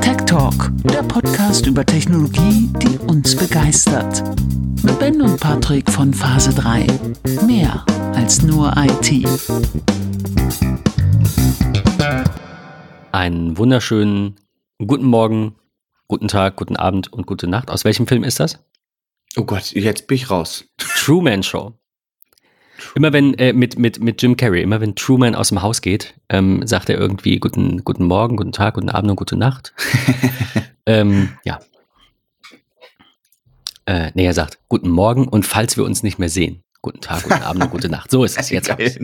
[0.00, 4.22] Tech Talk, der Podcast über Technologie, die uns begeistert.
[4.82, 6.86] Mit Ben und Patrick von Phase 3.
[7.46, 7.84] Mehr
[8.14, 9.26] als nur IT.
[13.12, 14.36] Einen wunderschönen
[14.78, 15.54] guten Morgen,
[16.08, 17.70] guten Tag, guten Abend und gute Nacht.
[17.70, 18.58] Aus welchem Film ist das?
[19.36, 20.64] Oh Gott, jetzt bin ich raus.
[20.78, 21.74] Truman Show.
[22.94, 26.14] Immer wenn, äh, mit, mit, mit Jim Carrey, immer wenn Truman aus dem Haus geht,
[26.28, 29.72] ähm, sagt er irgendwie guten, guten Morgen, guten Tag, guten Abend und gute Nacht.
[30.86, 31.60] ähm, ja.
[33.86, 36.62] Äh, nee, er sagt guten Morgen und falls wir uns nicht mehr sehen.
[36.82, 38.10] Guten Tag, guten Abend und gute Nacht.
[38.10, 38.72] So ist es jetzt.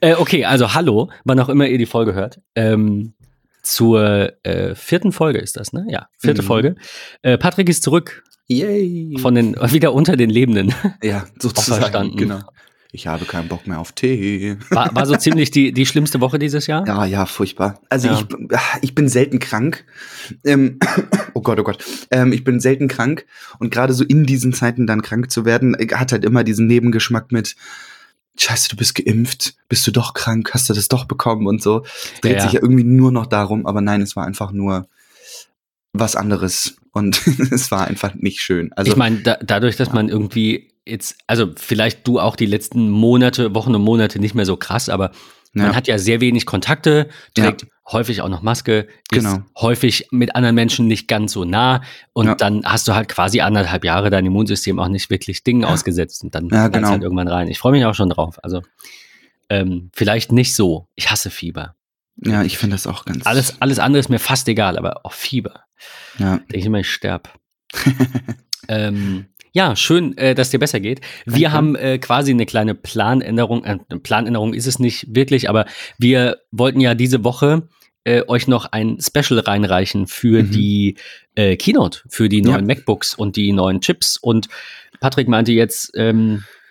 [0.00, 2.40] Äh, okay, also hallo, wann auch immer ihr die Folge hört.
[2.54, 3.14] Ähm,
[3.62, 5.86] zur äh, vierten Folge ist das, ne?
[5.88, 6.46] Ja, vierte mhm.
[6.46, 6.76] Folge.
[7.22, 8.24] Äh, Patrick ist zurück.
[8.46, 9.16] Yay.
[9.18, 10.74] Von den, wieder unter den Lebenden.
[11.02, 12.16] Ja, sozusagen.
[12.16, 12.40] Genau
[12.94, 14.56] ich habe keinen Bock mehr auf Tee.
[14.70, 16.86] War, war so ziemlich die, die schlimmste Woche dieses Jahr?
[16.86, 17.80] Ja, ja, furchtbar.
[17.88, 18.20] Also ja.
[18.20, 19.84] ich, ich bin selten krank.
[20.44, 20.78] Ähm,
[21.34, 21.84] oh Gott, oh Gott.
[22.12, 23.26] Ähm, ich bin selten krank
[23.58, 26.68] und gerade so in diesen Zeiten dann krank zu werden, äh, hat halt immer diesen
[26.68, 27.56] Nebengeschmack mit,
[28.38, 31.84] Scheiße, du bist geimpft, bist du doch krank, hast du das doch bekommen und so.
[32.14, 34.88] Es dreht ja, sich ja irgendwie nur noch darum, aber nein, es war einfach nur
[35.92, 38.72] was anderes und es war einfach nicht schön.
[38.74, 39.94] Also ich meine, da, dadurch, dass ja.
[39.94, 44.46] man irgendwie jetzt, also vielleicht du auch die letzten Monate, Wochen und Monate nicht mehr
[44.46, 45.10] so krass, aber
[45.54, 45.62] ja.
[45.64, 47.68] man hat ja sehr wenig Kontakte, trägt ja.
[47.92, 49.36] häufig auch noch Maske, genau.
[49.36, 52.34] ist häufig mit anderen Menschen nicht ganz so nah und ja.
[52.34, 56.34] dann hast du halt quasi anderthalb Jahre dein Immunsystem auch nicht wirklich Dingen ausgesetzt und
[56.34, 56.88] dann ja, genau.
[56.88, 57.48] halt irgendwann rein.
[57.48, 58.38] Ich freue mich auch schon drauf.
[58.42, 58.62] Also
[59.48, 60.88] ähm, vielleicht nicht so.
[60.94, 61.74] Ich hasse Fieber.
[62.16, 63.26] Ja, ich finde das auch ganz.
[63.26, 65.64] Alles, alles andere ist mir fast egal, aber auch Fieber.
[66.18, 66.38] Ja.
[66.38, 67.28] Denke ich immer, ich sterbe.
[68.68, 71.00] ähm, ja, schön, äh, dass dir besser geht.
[71.24, 71.52] Wir Danke.
[71.52, 73.64] haben äh, quasi eine kleine Planänderung.
[73.64, 75.64] Äh, Planänderung ist es nicht wirklich, aber
[75.96, 77.68] wir wollten ja diese Woche
[78.02, 80.50] äh, euch noch ein Special reinreichen für mhm.
[80.50, 80.96] die
[81.36, 82.74] äh, Keynote, für die neuen ja.
[82.74, 84.16] MacBooks und die neuen Chips.
[84.16, 84.48] Und
[85.00, 86.63] Patrick meinte jetzt, ähm, äh,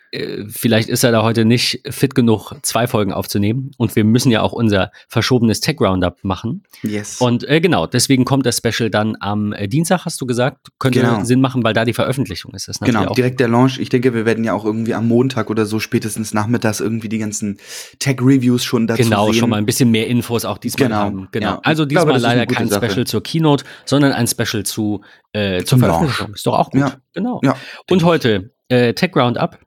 [0.47, 3.71] vielleicht ist er da heute nicht fit genug, zwei Folgen aufzunehmen.
[3.77, 6.63] Und wir müssen ja auch unser verschobenes Tech Roundup machen.
[6.83, 7.19] Yes.
[7.19, 10.67] Und äh, genau, deswegen kommt das Special dann am äh, Dienstag, hast du gesagt.
[10.77, 11.23] Könnte genau.
[11.23, 12.67] Sinn machen, weil da die Veröffentlichung ist.
[12.67, 13.79] Das genau, direkt der Launch.
[13.79, 17.17] Ich denke, wir werden ja auch irgendwie am Montag oder so spätestens nachmittags irgendwie die
[17.17, 17.57] ganzen
[17.99, 19.31] Tech-Reviews schon dazu genau, sehen.
[19.31, 20.99] Genau, schon mal ein bisschen mehr Infos auch diesmal genau.
[20.99, 21.27] haben.
[21.31, 21.47] Genau.
[21.47, 21.59] Ja.
[21.63, 22.89] Also diesmal glaube, leider kein Sache.
[22.89, 25.01] Special zur Keynote, sondern ein Special zu
[25.31, 26.27] äh, zur Veröffentlichung.
[26.27, 26.35] Launch.
[26.35, 26.81] Ist doch auch gut.
[26.81, 26.97] Ja.
[27.13, 27.41] Genau.
[27.43, 27.55] Ja.
[27.89, 29.57] Und heute äh, Tech Roundup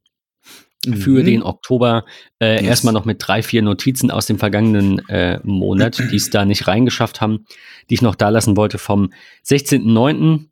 [0.95, 1.25] für mhm.
[1.25, 2.05] den Oktober.
[2.41, 2.63] Äh, yes.
[2.65, 6.69] Erstmal noch mit drei, vier Notizen aus dem vergangenen äh, Monat, die es da nicht
[6.69, 7.47] reingeschafft haben,
[7.91, 9.13] die ich noch da lassen wollte vom
[9.47, 10.47] 16.09.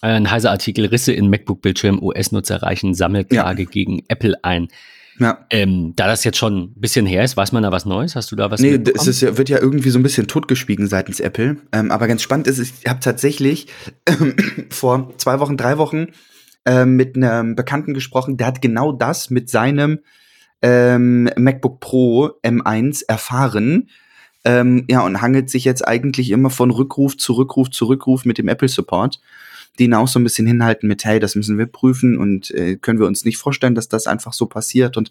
[0.00, 3.68] Ein heißer Artikel, Risse in MacBook-Bildschirm, US-Nutzer reichen Sammelklage ja.
[3.68, 4.68] gegen Apple ein.
[5.20, 5.46] Ja.
[5.50, 8.14] Ähm, da das jetzt schon ein bisschen her ist, weiß man da was Neues?
[8.14, 11.20] Hast du da was Nee, es ist wird ja irgendwie so ein bisschen totgeschwiegen seitens
[11.20, 11.56] Apple.
[11.72, 13.66] Ähm, aber ganz spannend ist, ich habe tatsächlich
[14.04, 14.14] äh,
[14.70, 16.08] vor zwei Wochen, drei Wochen
[16.68, 20.00] ähm, mit einem Bekannten gesprochen, der hat genau das mit seinem
[20.60, 23.88] ähm, MacBook Pro M1 erfahren.
[24.44, 28.36] Ähm, ja, und hangelt sich jetzt eigentlich immer von Rückruf zu Rückruf zu Rückruf mit
[28.36, 29.18] dem Apple Support,
[29.78, 32.76] die ihn auch so ein bisschen hinhalten mit, hey, das müssen wir prüfen und äh,
[32.76, 35.10] können wir uns nicht vorstellen, dass das einfach so passiert und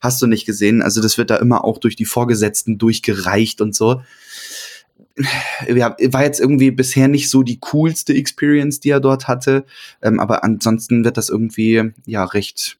[0.00, 0.80] hast du nicht gesehen.
[0.80, 4.00] Also das wird da immer auch durch die Vorgesetzten durchgereicht und so
[5.68, 9.64] ja, war jetzt irgendwie bisher nicht so die coolste Experience, die er dort hatte.
[10.02, 12.78] Ähm, aber ansonsten wird das irgendwie ja recht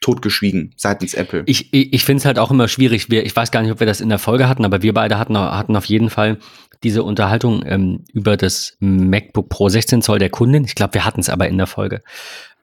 [0.00, 1.42] totgeschwiegen seitens Apple.
[1.46, 3.10] Ich, ich, ich finde es halt auch immer schwierig.
[3.10, 5.18] Wir, ich weiß gar nicht, ob wir das in der Folge hatten, aber wir beide
[5.18, 6.38] hatten, hatten auf jeden Fall
[6.84, 10.64] diese Unterhaltung ähm, über das MacBook Pro 16 Zoll der Kundin.
[10.64, 12.02] Ich glaube, wir hatten es aber in der Folge.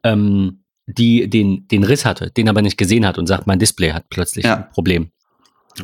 [0.03, 3.91] Ähm, die den, den Riss hatte, den aber nicht gesehen hat und sagt, mein Display
[3.91, 4.57] hat plötzlich ja.
[4.57, 5.11] ein Problem.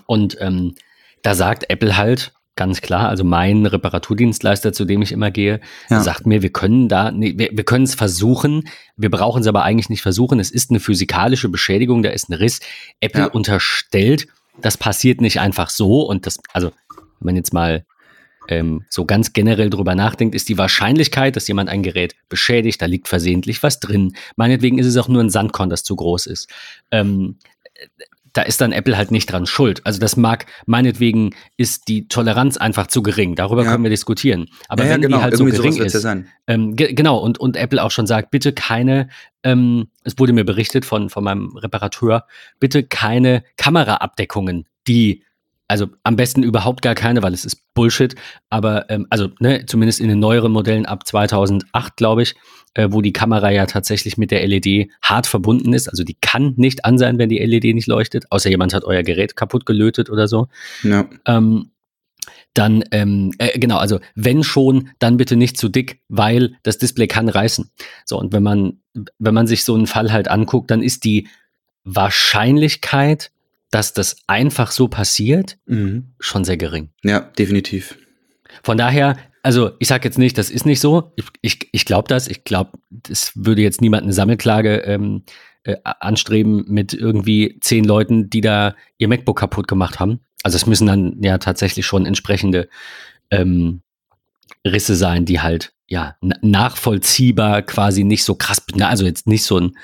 [0.05, 0.75] Und ähm,
[1.23, 3.09] da sagt Apple halt, ganz klar.
[3.09, 5.99] Also mein Reparaturdienstleister, zu dem ich immer gehe, ja.
[5.99, 9.63] sagt mir, wir können da, nee, wir, wir können es versuchen, wir brauchen es aber
[9.63, 10.39] eigentlich nicht versuchen.
[10.39, 12.59] Es ist eine physikalische Beschädigung, da ist ein Riss.
[12.99, 13.27] Apple ja.
[13.29, 14.27] unterstellt,
[14.61, 16.69] das passiert nicht einfach so und das, also
[17.19, 17.83] wenn man jetzt mal
[18.47, 22.85] ähm, so ganz generell drüber nachdenkt, ist die Wahrscheinlichkeit, dass jemand ein Gerät beschädigt, da
[22.85, 24.15] liegt versehentlich was drin.
[24.35, 26.47] Meinetwegen ist es auch nur ein Sandkorn, das zu groß ist.
[26.91, 27.37] Ähm,
[28.33, 29.85] da ist dann Apple halt nicht dran schuld.
[29.85, 33.35] Also das mag, meinetwegen ist die Toleranz einfach zu gering.
[33.35, 33.71] Darüber ja.
[33.71, 34.47] können wir diskutieren.
[34.67, 35.17] Aber ja, wenn genau.
[35.17, 36.07] die halt Irgendwie so gering ist,
[36.47, 39.09] ähm, genau, und, und Apple auch schon sagt, bitte keine,
[39.43, 42.25] ähm, es wurde mir berichtet von, von meinem Reparateur,
[42.59, 45.23] bitte keine Kameraabdeckungen, die
[45.71, 48.15] also am besten überhaupt gar keine, weil es ist Bullshit.
[48.49, 52.35] Aber ähm, also ne, zumindest in den neueren Modellen ab 2008, glaube ich,
[52.73, 55.87] äh, wo die Kamera ja tatsächlich mit der LED hart verbunden ist.
[55.87, 59.03] Also die kann nicht an sein, wenn die LED nicht leuchtet, außer jemand hat euer
[59.03, 60.49] Gerät kaputt gelötet oder so.
[60.83, 61.09] Ja.
[61.25, 61.71] Ähm,
[62.53, 67.07] dann, ähm, äh, genau, also wenn schon, dann bitte nicht zu dick, weil das Display
[67.07, 67.71] kann reißen.
[68.05, 68.81] So, und wenn man,
[69.19, 71.29] wenn man sich so einen Fall halt anguckt, dann ist die
[71.85, 73.31] Wahrscheinlichkeit,
[73.71, 76.13] dass das einfach so passiert, Mhm.
[76.19, 76.89] schon sehr gering.
[77.03, 77.97] Ja, definitiv.
[78.63, 81.13] Von daher, also ich sage jetzt nicht, das ist nicht so.
[81.15, 82.27] Ich, ich, ich glaube das.
[82.27, 85.23] Ich glaube, das würde jetzt niemand eine Sammelklage ähm,
[85.63, 90.19] äh, anstreben mit irgendwie zehn Leuten, die da ihr MacBook kaputt gemacht haben.
[90.43, 92.67] Also es müssen dann ja tatsächlich schon entsprechende
[93.29, 93.81] ähm,
[94.67, 99.59] Risse sein, die halt ja na- nachvollziehbar quasi nicht so krass, also jetzt nicht so
[99.59, 99.77] ein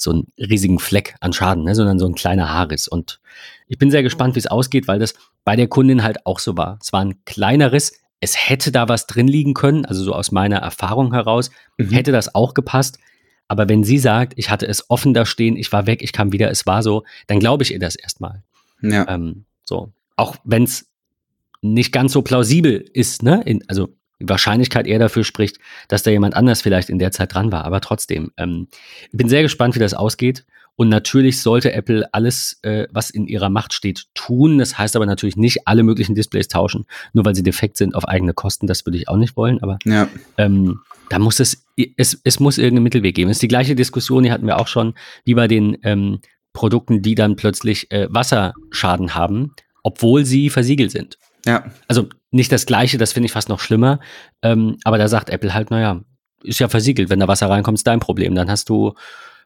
[0.00, 2.88] so einen riesigen Fleck an Schaden, ne, sondern so ein kleiner Haarriss.
[2.88, 3.20] Und
[3.68, 5.14] ich bin sehr gespannt, wie es ausgeht, weil das
[5.44, 6.78] bei der Kundin halt auch so war.
[6.82, 7.92] Es war ein kleiner Riss.
[8.20, 11.90] Es hätte da was drin liegen können, also so aus meiner Erfahrung heraus, Mhm.
[11.90, 12.98] hätte das auch gepasst.
[13.48, 16.32] Aber wenn sie sagt, ich hatte es offen da stehen, ich war weg, ich kam
[16.32, 18.42] wieder, es war so, dann glaube ich ihr das erstmal.
[18.82, 19.08] Ja.
[19.08, 19.92] Ähm, so.
[20.16, 20.86] Auch wenn es
[21.62, 23.42] nicht ganz so plausibel ist, ne?
[23.44, 23.88] In, also
[24.20, 25.58] Wahrscheinlichkeit eher dafür spricht,
[25.88, 27.64] dass da jemand anders vielleicht in der Zeit dran war.
[27.64, 28.68] Aber trotzdem, ähm,
[29.10, 30.44] ich bin sehr gespannt, wie das ausgeht.
[30.76, 34.56] Und natürlich sollte Apple alles, äh, was in ihrer Macht steht, tun.
[34.56, 38.08] Das heißt aber natürlich nicht alle möglichen Displays tauschen, nur weil sie defekt sind auf
[38.08, 38.66] eigene Kosten.
[38.66, 39.62] Das würde ich auch nicht wollen.
[39.62, 40.08] Aber ja.
[40.38, 40.80] ähm,
[41.10, 43.30] da muss es, es, es muss irgendeinen Mittelweg geben.
[43.30, 44.94] Es ist die gleiche Diskussion, die hatten wir auch schon,
[45.24, 46.20] wie bei den ähm,
[46.54, 51.18] Produkten, die dann plötzlich äh, Wasserschaden haben, obwohl sie versiegelt sind.
[51.44, 51.64] Ja.
[51.88, 54.00] Also nicht das gleiche, das finde ich fast noch schlimmer.
[54.42, 56.00] Ähm, aber da sagt Apple halt, naja,
[56.42, 58.34] ist ja versiegelt, wenn da Wasser reinkommt, ist dein Problem.
[58.34, 58.94] Dann hast du,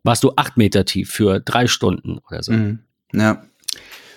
[0.02, 2.52] warst du acht Meter tief für drei Stunden oder so.
[2.52, 2.80] Mhm.
[3.12, 3.42] Ja.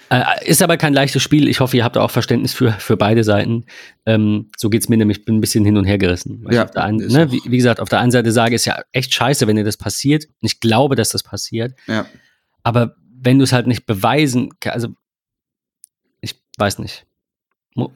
[0.10, 1.50] Äh, ist aber kein leichtes Spiel.
[1.50, 3.66] Ich hoffe, ihr habt auch Verständnis für, für beide Seiten.
[4.06, 6.46] Ähm, so geht's mir nämlich, bin ein bisschen hin und her gerissen.
[6.50, 9.14] Ja, ich einen, ne, wie, wie gesagt, auf der einen Seite sage, ist ja echt
[9.14, 10.24] scheiße, wenn dir das passiert.
[10.25, 11.74] Und ich glaube, dass das passiert.
[11.88, 12.06] Ja.
[12.64, 14.90] Aber wenn du es halt nicht beweisen, ka- also
[16.22, 17.06] ich weiß nicht.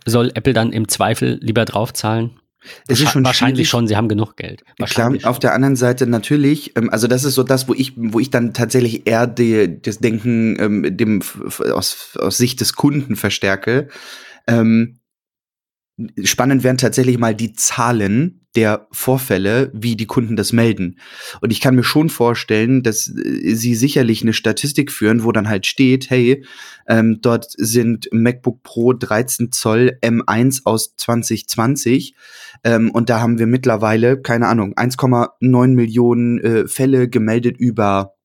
[0.06, 2.32] Soll Apple dann im Zweifel lieber draufzahlen?
[2.88, 3.70] Es ist Wahrscheinlich- schon wahrscheinlich schwierig.
[3.70, 4.62] schon, sie haben genug Geld.
[4.86, 8.20] Klar, auf der anderen Seite natürlich, ähm, also das ist so das, wo ich, wo
[8.20, 11.22] ich dann tatsächlich eher die, das Denken ähm, dem
[11.74, 13.88] aus, aus Sicht des Kunden verstärke.
[14.48, 15.00] Ähm,
[16.24, 21.00] spannend wären tatsächlich mal die Zahlen der Vorfälle, wie die Kunden das melden.
[21.40, 25.50] Und ich kann mir schon vorstellen, dass äh, sie sicherlich eine Statistik führen, wo dann
[25.50, 26.44] halt steht, hey,
[26.88, 32.16] ähm, dort sind MacBook Pro 13 Zoll M1 aus 2020
[32.64, 38.16] ähm, und da haben wir mittlerweile, keine Ahnung, 1,9 Millionen äh, Fälle gemeldet über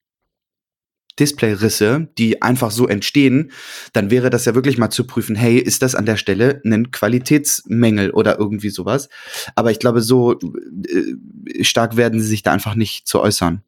[1.18, 3.50] Displayrisse, die einfach so entstehen,
[3.92, 6.90] dann wäre das ja wirklich mal zu prüfen, hey, ist das an der Stelle ein
[6.90, 9.08] Qualitätsmängel oder irgendwie sowas?
[9.54, 13.62] Aber ich glaube, so äh, stark werden sie sich da einfach nicht zu äußern.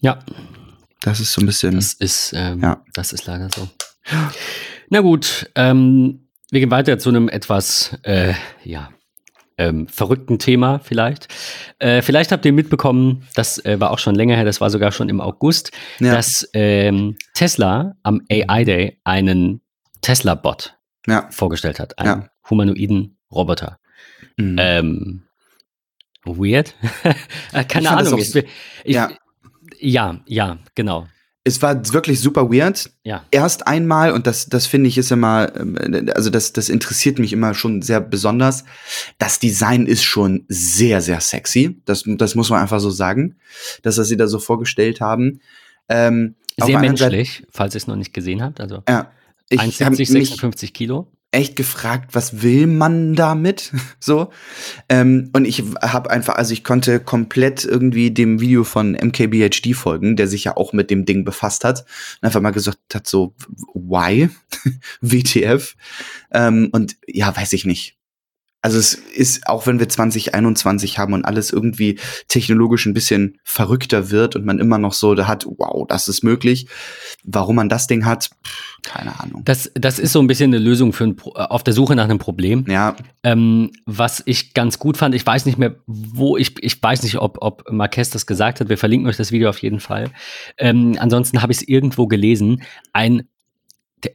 [0.00, 0.18] Ja,
[1.00, 1.74] Das ist so ein bisschen.
[1.74, 2.84] das ist, ähm, Ja.
[2.94, 3.68] das ist leider so.
[4.88, 8.90] Na gut, ähm, wir gehen weiter zu einem etwas, äh, ja,
[9.68, 11.28] ähm, verrückten Thema vielleicht.
[11.78, 14.92] Äh, vielleicht habt ihr mitbekommen, das äh, war auch schon länger her, das war sogar
[14.92, 16.14] schon im August, Ja.
[16.14, 19.60] dass ähm, Tesla am AI Day einen
[20.00, 20.76] Tesla-Bot
[21.06, 21.28] ja.
[21.30, 22.28] vorgestellt hat, einen Ja.
[22.50, 23.78] humanoiden Roboter.
[24.36, 24.56] Mhm.
[24.58, 25.22] Ähm,
[26.24, 26.74] weird?
[27.68, 28.18] Keine Ahnung.
[28.18, 28.46] Ich, ich,
[28.84, 29.10] ja.
[29.78, 31.06] ja, ja, genau.
[31.44, 32.90] Es war wirklich super weird.
[33.02, 33.24] Ja.
[33.32, 37.32] Erst einmal, und das, das finde ich ist immer, ähm, also das, das interessiert mich
[37.32, 38.64] immer schon sehr besonders.
[39.18, 41.80] Das Design ist schon sehr, sehr sexy.
[41.84, 43.36] Das, das muss man einfach so sagen,
[43.82, 45.40] dass das sie da so vorgestellt haben.
[45.88, 48.60] Ähm, Sehr anderen Seite- menschlich, falls ihr es noch nicht gesehen habt.
[48.60, 49.10] Also Ja.
[49.48, 51.08] Ich habe 1,70, mich 56 Kilo.
[51.32, 53.72] Echt gefragt, was will man damit?
[53.98, 54.30] so.
[54.88, 60.14] Ähm, und ich habe einfach, also ich konnte komplett irgendwie dem Video von MKBHD folgen,
[60.14, 61.80] der sich ja auch mit dem Ding befasst hat.
[61.80, 63.34] Und einfach mal gesagt hat, so,
[63.74, 64.28] why?
[65.00, 65.74] WTF?
[66.32, 67.96] Ähm, und ja, weiß ich nicht.
[68.62, 74.12] Also es ist, auch wenn wir 2021 haben und alles irgendwie technologisch ein bisschen verrückter
[74.12, 76.68] wird und man immer noch so da hat, wow, das ist möglich.
[77.24, 79.42] Warum man das Ding hat, pff, keine Ahnung.
[79.44, 82.04] Das, das ist so ein bisschen eine Lösung für ein, äh, auf der Suche nach
[82.04, 82.64] einem Problem.
[82.68, 87.02] Ja, Ähm, was ich ganz gut fand, ich weiß nicht mehr, wo ich, ich weiß
[87.02, 88.68] nicht, ob, ob Marquez das gesagt hat.
[88.68, 90.10] Wir verlinken euch das Video auf jeden Fall.
[90.56, 92.62] Ähm, ansonsten habe ich es irgendwo gelesen.
[92.92, 93.28] Ein,
[94.04, 94.12] der,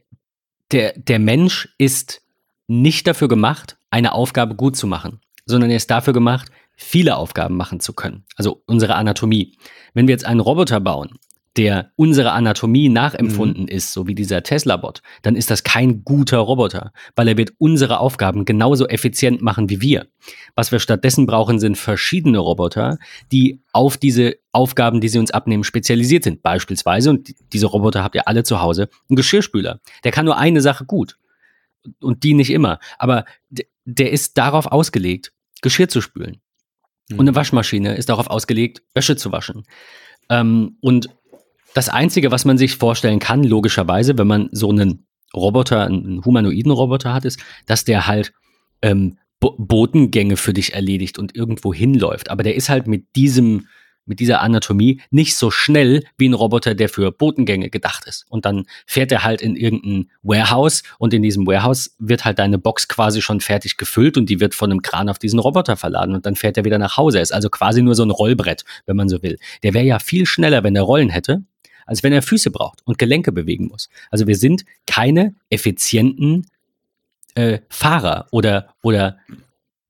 [0.72, 2.22] der, der Mensch ist
[2.66, 7.56] nicht dafür gemacht, eine Aufgabe gut zu machen, sondern er ist dafür gemacht, viele Aufgaben
[7.56, 8.24] machen zu können.
[8.36, 9.56] Also unsere Anatomie.
[9.94, 11.18] Wenn wir jetzt einen Roboter bauen,
[11.56, 16.92] der unsere Anatomie nachempfunden ist, so wie dieser Tesla-Bot, dann ist das kein guter Roboter,
[17.16, 20.06] weil er wird unsere Aufgaben genauso effizient machen wie wir.
[20.54, 22.98] Was wir stattdessen brauchen, sind verschiedene Roboter,
[23.32, 26.42] die auf diese Aufgaben, die sie uns abnehmen, spezialisiert sind.
[26.44, 29.80] Beispielsweise, und die- diese Roboter habt ihr alle zu Hause, ein Geschirrspüler.
[30.04, 31.16] Der kann nur eine Sache gut.
[32.00, 32.80] und die nicht immer.
[32.98, 33.24] Aber
[33.88, 36.42] der ist darauf ausgelegt, Geschirr zu spülen.
[37.10, 37.36] Und eine mhm.
[37.36, 39.64] Waschmaschine ist darauf ausgelegt, Wäsche zu waschen.
[40.28, 41.08] Ähm, und
[41.74, 46.70] das Einzige, was man sich vorstellen kann, logischerweise, wenn man so einen Roboter, einen humanoiden
[46.70, 48.34] Roboter hat, ist, dass der halt
[48.82, 52.30] ähm, Botengänge für dich erledigt und irgendwo hinläuft.
[52.30, 53.68] Aber der ist halt mit diesem
[54.08, 58.24] mit dieser Anatomie nicht so schnell wie ein Roboter, der für Botengänge gedacht ist.
[58.28, 62.58] Und dann fährt er halt in irgendein Warehouse und in diesem Warehouse wird halt deine
[62.58, 66.14] Box quasi schon fertig gefüllt und die wird von einem Kran auf diesen Roboter verladen
[66.14, 67.18] und dann fährt er wieder nach Hause.
[67.18, 69.38] Er ist also quasi nur so ein Rollbrett, wenn man so will.
[69.62, 71.42] Der wäre ja viel schneller, wenn er Rollen hätte,
[71.86, 73.88] als wenn er Füße braucht und Gelenke bewegen muss.
[74.10, 76.46] Also wir sind keine effizienten
[77.34, 79.18] äh, Fahrer oder, oder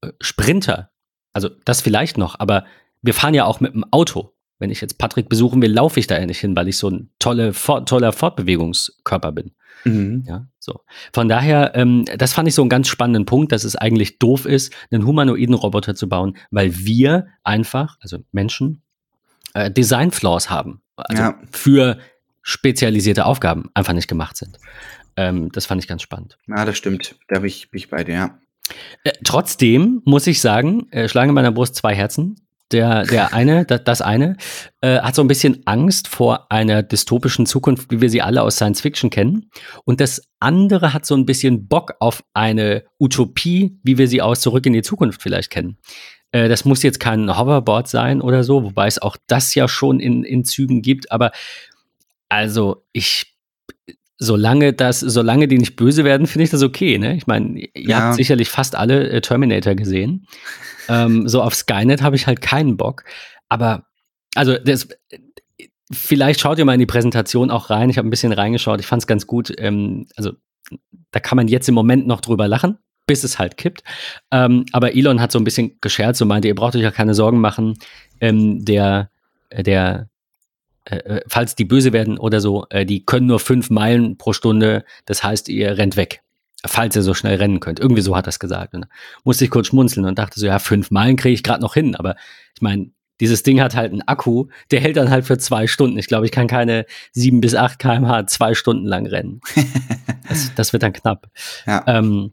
[0.00, 0.90] äh, Sprinter.
[1.32, 2.64] Also das vielleicht noch, aber
[3.02, 4.34] wir fahren ja auch mit dem Auto.
[4.58, 6.90] Wenn ich jetzt Patrick besuchen will, laufe ich da ja nicht hin, weil ich so
[6.90, 9.52] ein tolle, fort, toller Fortbewegungskörper bin.
[9.84, 10.24] Mhm.
[10.26, 10.80] Ja, so.
[11.12, 14.46] Von daher, ähm, das fand ich so einen ganz spannenden Punkt, dass es eigentlich doof
[14.46, 18.82] ist, einen humanoiden Roboter zu bauen, weil wir einfach, also Menschen,
[19.54, 20.82] äh, Design-Flaws haben.
[20.96, 21.38] Also ja.
[21.52, 21.98] für
[22.42, 24.58] spezialisierte Aufgaben einfach nicht gemacht sind.
[25.16, 26.38] Ähm, das fand ich ganz spannend.
[26.48, 27.16] Ja, das stimmt.
[27.28, 28.38] Da bin ich, bin ich bei dir, ja.
[29.04, 32.40] Äh, trotzdem muss ich sagen, äh, schlagen in meiner Brust zwei Herzen.
[32.70, 34.36] Der, der eine, das, eine,
[34.82, 38.56] äh, hat so ein bisschen Angst vor einer dystopischen Zukunft, wie wir sie alle aus
[38.56, 39.50] Science Fiction kennen.
[39.84, 44.40] Und das andere hat so ein bisschen Bock auf eine Utopie, wie wir sie aus
[44.40, 45.78] Zurück in die Zukunft vielleicht kennen.
[46.32, 50.00] Äh, das muss jetzt kein Hoverboard sein oder so, wobei es auch das ja schon
[50.00, 51.10] in, in Zügen gibt.
[51.10, 51.30] Aber
[52.28, 53.37] also ich
[54.18, 56.98] solange das, solange die nicht böse werden, finde ich das okay.
[56.98, 57.16] Ne?
[57.16, 58.00] Ich meine, ihr ja.
[58.00, 60.26] habt sicherlich fast alle äh, Terminator gesehen.
[60.88, 63.04] ähm, so auf Skynet habe ich halt keinen Bock.
[63.48, 63.86] Aber
[64.34, 64.88] also das,
[65.92, 67.90] vielleicht schaut ihr mal in die Präsentation auch rein.
[67.90, 68.80] Ich habe ein bisschen reingeschaut.
[68.80, 69.52] Ich fand es ganz gut.
[69.56, 70.32] Ähm, also
[71.12, 73.84] da kann man jetzt im Moment noch drüber lachen, bis es halt kippt.
[74.32, 77.14] Ähm, aber Elon hat so ein bisschen gescherzt und meinte, ihr braucht euch ja keine
[77.14, 77.78] Sorgen machen.
[78.20, 79.10] Ähm, der,
[79.56, 80.08] der
[80.90, 84.32] äh, äh, falls die böse werden oder so, äh, die können nur fünf Meilen pro
[84.32, 84.84] Stunde.
[85.04, 86.22] Das heißt, ihr rennt weg,
[86.64, 87.78] falls ihr so schnell rennen könnt.
[87.78, 88.74] Irgendwie so hat er es gesagt.
[88.74, 88.86] Und
[89.24, 91.94] musste ich kurz schmunzeln und dachte so, ja, fünf Meilen kriege ich gerade noch hin.
[91.94, 92.16] Aber
[92.54, 92.90] ich meine,
[93.20, 95.98] dieses Ding hat halt einen Akku, der hält dann halt für zwei Stunden.
[95.98, 99.40] Ich glaube, ich kann keine sieben bis acht kmh zwei Stunden lang rennen.
[100.28, 101.28] das, das wird dann knapp.
[101.66, 101.84] Ja.
[101.86, 102.32] Ähm,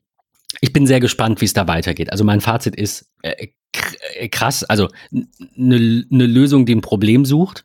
[0.62, 2.12] ich bin sehr gespannt, wie es da weitergeht.
[2.12, 3.48] Also mein Fazit ist äh,
[4.30, 7.65] krass, also eine ne Lösung, die ein Problem sucht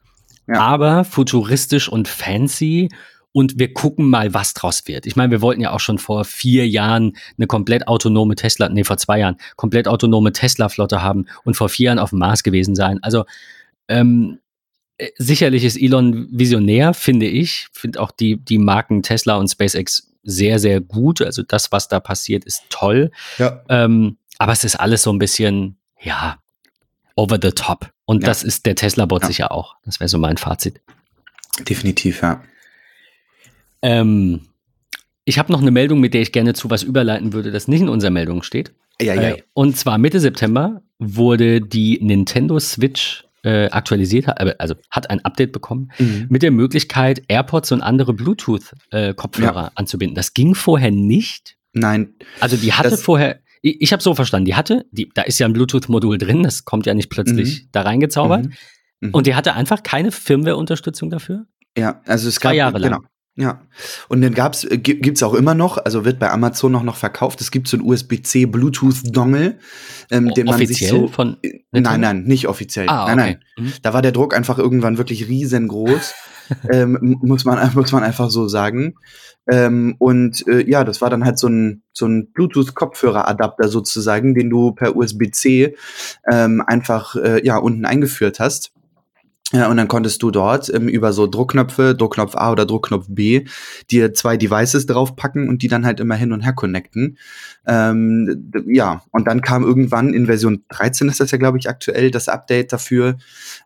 [0.53, 0.61] ja.
[0.61, 2.89] aber futuristisch und fancy.
[3.33, 5.07] Und wir gucken mal, was draus wird.
[5.07, 8.83] Ich meine, wir wollten ja auch schon vor vier Jahren eine komplett autonome Tesla, nee,
[8.83, 12.75] vor zwei Jahren, komplett autonome Tesla-Flotte haben und vor vier Jahren auf dem Mars gewesen
[12.75, 12.99] sein.
[13.03, 13.25] Also
[13.87, 14.41] ähm,
[14.99, 17.69] äh, sicherlich ist Elon visionär, finde ich.
[17.73, 21.23] Finde auch die, die Marken Tesla und SpaceX sehr, sehr gut.
[21.23, 23.13] Also das, was da passiert, ist toll.
[23.39, 23.63] Ja.
[23.69, 26.40] Ähm, aber es ist alles so ein bisschen, ja,
[27.21, 27.93] over the top.
[28.07, 28.29] Und ja.
[28.29, 29.29] das ist der Tesla-Bot ja.
[29.29, 29.77] sicher auch.
[29.85, 30.81] Das wäre so mein Fazit.
[31.69, 32.43] Definitiv, ja.
[33.83, 34.41] Ähm,
[35.25, 37.83] ich habe noch eine Meldung, mit der ich gerne zu was überleiten würde, das nicht
[37.83, 38.73] in unserer Meldung steht.
[39.01, 39.23] Ja, ja.
[39.23, 44.27] Äh, und zwar Mitte September wurde die Nintendo Switch äh, aktualisiert,
[44.61, 46.27] also hat ein Update bekommen mhm.
[46.29, 50.15] mit der Möglichkeit, AirPods und andere Bluetooth-Kopfhörer äh, anzubinden.
[50.15, 51.57] Das ging vorher nicht.
[51.73, 52.15] Nein.
[52.41, 55.47] Also die hatte vorher, ich, ich habe so verstanden, die hatte, die, da ist ja
[55.47, 57.69] ein Bluetooth-Modul drin, das kommt ja nicht plötzlich mhm.
[57.73, 58.47] da reingezaubert.
[58.47, 58.53] Mhm.
[59.01, 59.11] Mhm.
[59.15, 61.47] Und die hatte einfach keine Firmware-Unterstützung dafür?
[61.77, 62.93] Ja, also es Zwei gab, Jahre lang.
[62.93, 63.07] Genau.
[63.37, 63.63] Ja,
[64.09, 67.41] und dann gab's, äh, gibt's auch immer noch, also wird bei Amazon noch, noch verkauft.
[67.41, 69.59] Es gibt so ein USB-C Bluetooth-Dongle,
[70.11, 71.09] ähm, den man sich so.
[71.09, 71.39] Von
[71.71, 72.89] nein, nein, nicht offiziell.
[72.89, 73.17] Ah, okay.
[73.17, 73.67] Nein, nein.
[73.67, 73.73] Mhm.
[73.83, 76.13] Da war der Druck einfach irgendwann wirklich riesengroß.
[76.71, 78.95] Ähm, muss, man, muss man einfach so sagen.
[79.51, 84.51] Ähm, und äh, ja, das war dann halt so ein, so ein Bluetooth-Kopfhörer-Adapter sozusagen, den
[84.51, 85.77] du per USB-C
[86.31, 88.73] ähm, einfach äh, ja, unten eingeführt hast.
[89.53, 93.47] Ja, und dann konntest du dort ähm, über so Druckknöpfe, Druckknopf A oder Druckknopf B,
[93.91, 97.19] dir zwei Devices draufpacken und die dann halt immer hin und her connecten.
[97.67, 102.13] Ähm, ja, und dann kam irgendwann in Version 13 ist das ja, glaube ich, aktuell,
[102.13, 103.19] das Update dafür.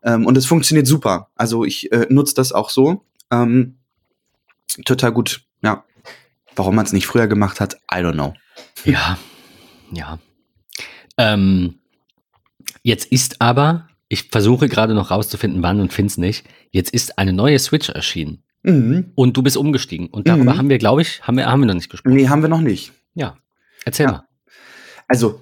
[0.03, 1.29] Ähm, und es funktioniert super.
[1.37, 3.05] Also ich äh, nutze das auch so.
[3.31, 3.77] Ähm,
[4.87, 5.43] total gut.
[5.63, 5.85] Ja.
[6.57, 8.33] Warum man es nicht früher gemacht hat, I don't know.
[8.85, 9.19] Ja,
[9.93, 10.19] ja.
[11.19, 11.75] Ähm,
[12.83, 16.47] jetzt ist aber ich versuche gerade noch rauszufinden, wann und finde es nicht.
[16.71, 18.43] Jetzt ist eine neue Switch erschienen.
[18.63, 19.13] Mhm.
[19.15, 20.09] Und du bist umgestiegen.
[20.09, 20.59] Und darüber mhm.
[20.59, 22.15] haben wir, glaube ich, haben wir, haben wir noch nicht gesprochen.
[22.15, 22.93] Nee, haben wir noch nicht.
[23.15, 23.37] Ja.
[23.85, 24.13] Erzähl ja.
[24.13, 24.25] mal.
[25.07, 25.41] Also,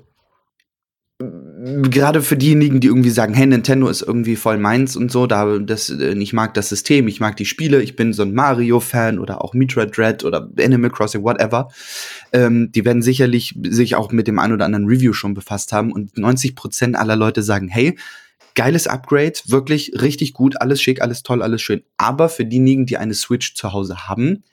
[1.90, 5.58] gerade für diejenigen, die irgendwie sagen, hey, Nintendo ist irgendwie voll meins und so, da
[5.58, 9.18] das, äh, ich mag das System, ich mag die Spiele, ich bin so ein Mario-Fan
[9.18, 11.68] oder auch Metroid Dread oder Animal Crossing, whatever.
[12.32, 15.92] Ähm, die werden sicherlich sich auch mit dem ein oder anderen Review schon befasst haben
[15.92, 17.96] und 90 Prozent aller Leute sagen, hey,
[18.54, 21.82] geiles Upgrade, wirklich richtig gut, alles schick, alles toll, alles schön.
[21.96, 24.44] Aber für diejenigen, die eine Switch zu Hause haben,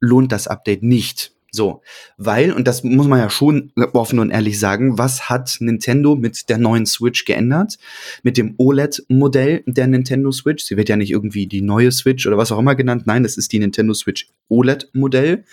[0.00, 1.32] lohnt das Update nicht.
[1.54, 1.82] So,
[2.16, 6.48] weil, und das muss man ja schon offen und ehrlich sagen, was hat Nintendo mit
[6.48, 7.76] der neuen Switch geändert?
[8.22, 10.64] Mit dem OLED-Modell der Nintendo Switch.
[10.64, 13.02] Sie wird ja nicht irgendwie die neue Switch oder was auch immer genannt.
[13.04, 15.44] Nein, das ist die Nintendo Switch OLED-Modell.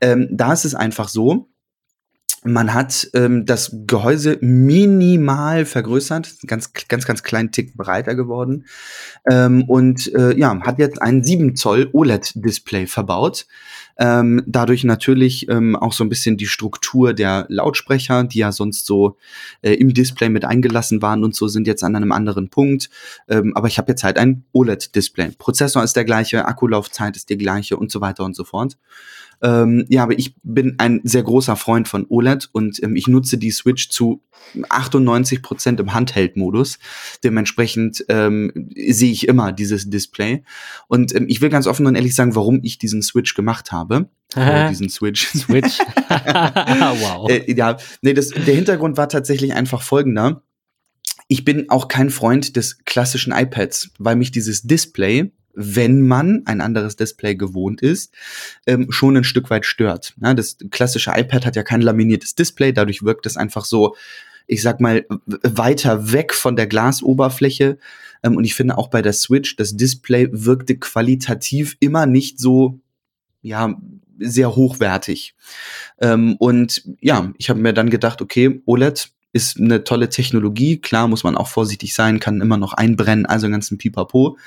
[0.00, 1.48] Ähm, da ist es einfach so,
[2.46, 8.66] man hat ähm, das Gehäuse minimal vergrößert, ganz, ganz, ganz kleinen Tick breiter geworden
[9.30, 13.46] ähm, und äh, ja, hat jetzt ein 7 Zoll OLED-Display verbaut.
[13.98, 18.86] Ähm, dadurch natürlich ähm, auch so ein bisschen die Struktur der Lautsprecher, die ja sonst
[18.86, 19.16] so
[19.62, 22.90] äh, im Display mit eingelassen waren und so, sind jetzt an einem anderen Punkt.
[23.28, 25.32] Ähm, aber ich habe jetzt halt ein OLED-Display.
[25.38, 28.76] Prozessor ist der gleiche, Akkulaufzeit ist die gleiche und so weiter und so fort.
[29.42, 33.38] Ähm, ja, aber ich bin ein sehr großer Freund von OLED und ähm, ich nutze
[33.38, 34.22] die Switch zu
[34.68, 36.78] 98 Prozent im Handheld-Modus.
[37.22, 40.44] Dementsprechend ähm, sehe ich immer dieses Display.
[40.88, 44.08] Und ähm, ich will ganz offen und ehrlich sagen, warum ich diesen Switch gemacht habe.
[44.34, 45.28] Oder diesen Switch.
[45.28, 45.78] Switch.
[46.08, 47.30] wow.
[47.30, 50.42] Äh, ja, nee, das, der Hintergrund war tatsächlich einfach folgender.
[51.28, 56.60] Ich bin auch kein Freund des klassischen iPads, weil mich dieses Display wenn man ein
[56.60, 58.14] anderes Display gewohnt ist,
[58.66, 60.14] ähm, schon ein Stück weit stört.
[60.22, 63.96] Ja, das klassische iPad hat ja kein laminiertes Display, dadurch wirkt es einfach so,
[64.46, 67.78] ich sag mal, weiter weg von der Glasoberfläche.
[68.22, 72.78] Ähm, und ich finde auch bei der Switch, das Display wirkte qualitativ immer nicht so,
[73.42, 73.74] ja,
[74.18, 75.34] sehr hochwertig.
[76.00, 80.80] Ähm, und ja, ich habe mir dann gedacht, okay, OLED ist eine tolle Technologie.
[80.80, 84.38] Klar muss man auch vorsichtig sein, kann immer noch einbrennen, also ganzen Pipapo.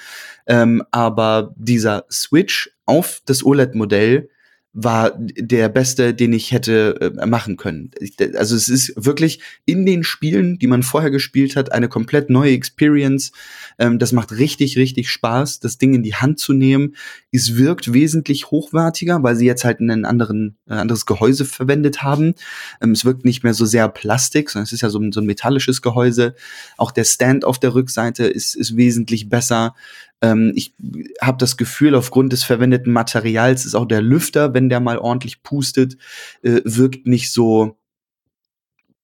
[0.48, 4.30] Ähm, aber dieser Switch auf das OLED-Modell
[4.72, 7.90] war der beste, den ich hätte äh, machen können.
[8.36, 12.52] Also es ist wirklich in den Spielen, die man vorher gespielt hat, eine komplett neue
[12.52, 13.32] Experience.
[13.80, 16.96] Ähm, das macht richtig, richtig Spaß, das Ding in die Hand zu nehmen.
[17.32, 22.36] Es wirkt wesentlich hochwertiger, weil sie jetzt halt ein anderen, äh, anderes Gehäuse verwendet haben.
[22.80, 25.26] Ähm, es wirkt nicht mehr so sehr Plastik, sondern es ist ja so, so ein
[25.26, 26.36] metallisches Gehäuse.
[26.78, 29.74] Auch der Stand auf der Rückseite ist, ist wesentlich besser.
[30.22, 30.74] Ähm, ich
[31.22, 35.44] habe das Gefühl, aufgrund des verwendeten Materials ist auch der Lüfter, wenn der mal ordentlich
[35.44, 35.98] pustet,
[36.42, 37.78] äh, wirkt nicht so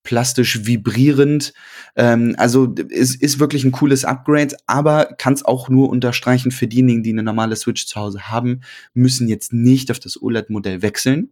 [0.05, 1.53] plastisch vibrierend.
[1.97, 6.67] Ähm, also es ist wirklich ein cooles Upgrade, aber kann es auch nur unterstreichen für
[6.67, 8.61] diejenigen, die eine normale Switch zu Hause haben,
[8.93, 11.31] müssen jetzt nicht auf das OLED-Modell wechseln.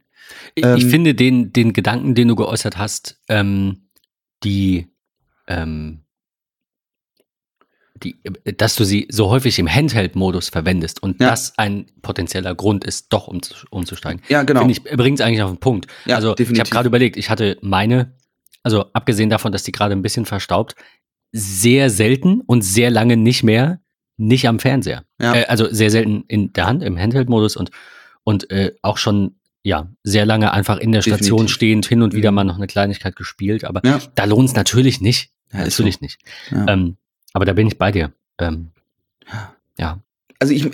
[0.56, 3.84] Ich, ähm, ich, finde den, den Gedanken, den du geäußert hast, ähm,
[4.44, 4.88] die
[5.48, 6.03] ähm,
[8.04, 8.18] die,
[8.58, 11.30] dass du sie so häufig im Handheld-Modus verwendest und ja.
[11.30, 14.22] das ein potenzieller Grund ist, doch um, umzusteigen.
[14.30, 14.62] Ja, genau.
[14.62, 15.88] Finde ich, bringt es eigentlich auf den Punkt.
[16.06, 16.54] Ja, also definitiv.
[16.54, 18.16] ich habe gerade überlegt, ich hatte meine,
[18.64, 20.76] also abgesehen davon, dass die gerade ein bisschen verstaubt,
[21.32, 23.80] sehr selten und sehr lange nicht mehr,
[24.18, 25.06] nicht am Fernseher.
[25.20, 25.36] Ja.
[25.36, 27.72] Äh, also sehr selten in der Hand, im Handheld-Modus und,
[28.24, 31.56] und äh, auch schon ja, sehr lange einfach in der Station Definitiv.
[31.56, 32.36] stehend, hin und wieder mhm.
[32.36, 34.00] mal noch eine Kleinigkeit gespielt, aber ja.
[34.14, 35.32] da lohnt es natürlich nicht.
[35.54, 36.00] Ja, natürlich so.
[36.02, 36.20] nicht.
[36.52, 36.66] Ja.
[36.68, 36.98] Ähm,
[37.34, 38.14] aber da bin ich bei dir.
[38.40, 38.72] Ähm,
[39.78, 40.00] ja.
[40.40, 40.70] Also ich,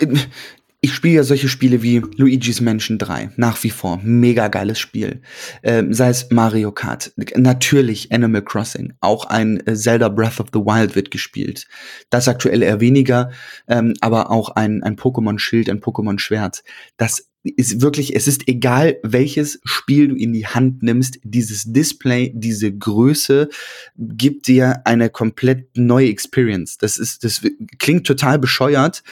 [0.82, 4.00] ich spiele ja solche Spiele wie Luigi's Mansion 3, nach wie vor.
[4.02, 5.22] Mega geiles Spiel.
[5.62, 10.60] Ähm, sei es Mario Kart, natürlich Animal Crossing, auch ein äh, Zelda Breath of the
[10.60, 11.68] Wild wird gespielt.
[12.10, 13.32] Das aktuell eher weniger,
[13.68, 16.64] ähm, aber auch ein, ein Pokémon Schild, ein Pokémon Schwert.
[16.98, 22.32] Das ist wirklich, es ist egal, welches Spiel du in die Hand nimmst, dieses Display,
[22.36, 23.50] diese Größe
[23.98, 26.78] gibt dir eine komplett neue Experience.
[26.78, 27.42] Das ist, das
[27.78, 29.04] klingt total bescheuert,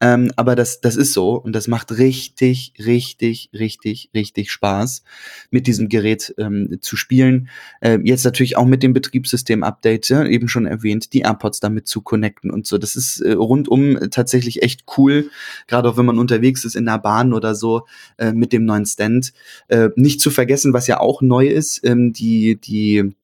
[0.00, 5.02] ähm, aber das, das ist so und das macht richtig, richtig, richtig, richtig Spaß,
[5.50, 7.48] mit diesem Gerät ähm, zu spielen.
[7.80, 12.02] Äh, jetzt natürlich auch mit dem Betriebssystem-Update, ja, eben schon erwähnt, die AirPods damit zu
[12.02, 12.76] connecten und so.
[12.76, 15.30] Das ist äh, rundum tatsächlich echt cool,
[15.66, 17.86] gerade auch wenn man unterwegs ist in der Bahn oder so
[18.18, 19.32] äh, mit dem neuen Stand.
[19.68, 23.14] Äh, nicht zu vergessen, was ja auch neu ist, ähm, die, die,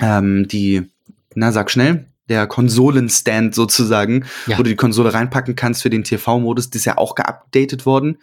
[0.00, 0.82] ähm, die,
[1.36, 4.56] na sag schnell, der Konsolenstand sozusagen, Ja.
[4.56, 6.70] wo du die Konsole reinpacken kannst für den TV-Modus.
[6.70, 8.16] Das ist ja auch geupdatet worden.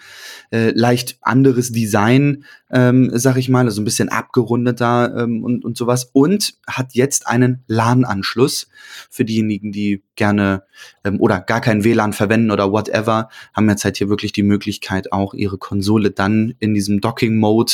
[0.49, 5.77] Äh, leicht anderes Design, ähm, sag ich mal, also ein bisschen abgerundeter ähm, und, und
[5.77, 6.09] sowas.
[6.13, 8.69] Und hat jetzt einen LAN-Anschluss
[9.09, 10.63] für diejenigen, die gerne
[11.03, 15.11] ähm, oder gar kein WLAN verwenden oder whatever, haben jetzt halt hier wirklich die Möglichkeit,
[15.11, 17.73] auch ihre Konsole dann in diesem Docking-Mode,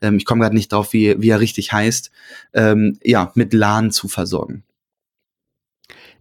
[0.00, 2.10] ähm, ich komme gerade nicht drauf, wie, wie er richtig heißt,
[2.54, 4.64] ähm, ja, mit LAN zu versorgen.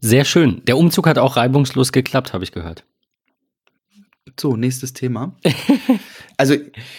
[0.04, 0.62] Sehr schön.
[0.66, 2.84] Der Umzug hat auch reibungslos geklappt, habe ich gehört.
[4.38, 5.36] So, nächstes Thema.
[6.36, 6.56] Also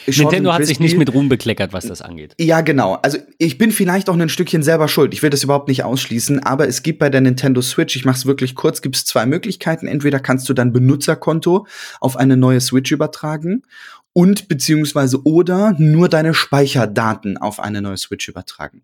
[0.07, 2.37] Nintendo hat sich nicht mit Ruhm bekleckert, was das angeht.
[2.39, 2.95] Ja, genau.
[3.03, 5.13] Also ich bin vielleicht auch ein Stückchen selber schuld.
[5.13, 8.17] Ich will das überhaupt nicht ausschließen, aber es gibt bei der Nintendo Switch, ich mache
[8.17, 9.89] es wirklich kurz, gibt es zwei Möglichkeiten.
[9.89, 11.67] Entweder kannst du dein Benutzerkonto
[12.01, 13.65] auf eine neue Switch übertragen
[14.13, 18.83] und beziehungsweise oder nur deine Speicherdaten auf eine neue Switch übertragen.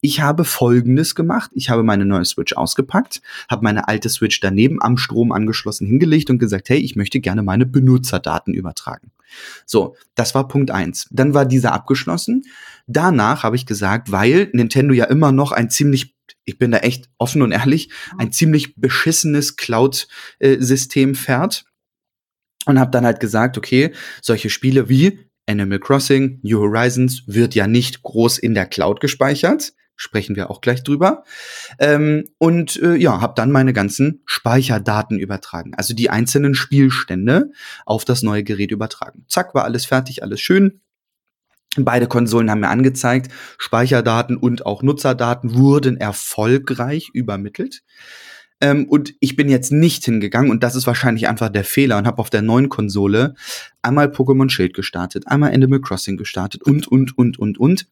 [0.00, 1.50] Ich habe Folgendes gemacht.
[1.54, 6.30] Ich habe meine neue Switch ausgepackt, habe meine alte Switch daneben am Strom angeschlossen hingelegt
[6.30, 9.10] und gesagt, hey, ich möchte gerne meine Benutzerdaten übertragen.
[9.64, 11.08] So, das war Punkt eins.
[11.10, 12.44] Dann war dieser abgeschlossen.
[12.86, 17.08] Danach habe ich gesagt, weil Nintendo ja immer noch ein ziemlich, ich bin da echt
[17.18, 21.64] offen und ehrlich, ein ziemlich beschissenes Cloud-System fährt.
[22.66, 27.68] Und habe dann halt gesagt, okay, solche Spiele wie Animal Crossing, New Horizons wird ja
[27.68, 29.72] nicht groß in der Cloud gespeichert.
[29.96, 31.24] Sprechen wir auch gleich drüber.
[31.78, 35.74] Ähm, und äh, ja, habe dann meine ganzen Speicherdaten übertragen.
[35.74, 37.50] Also die einzelnen Spielstände
[37.84, 39.24] auf das neue Gerät übertragen.
[39.28, 40.80] Zack, war alles fertig, alles schön.
[41.78, 47.82] Beide Konsolen haben mir angezeigt, Speicherdaten und auch Nutzerdaten wurden erfolgreich übermittelt.
[48.60, 52.06] Ähm, und ich bin jetzt nicht hingegangen, und das ist wahrscheinlich einfach der Fehler, und
[52.06, 53.34] habe auf der neuen Konsole
[53.82, 57.86] einmal Pokémon Schild gestartet, einmal Animal Crossing gestartet und, und, und, und, und.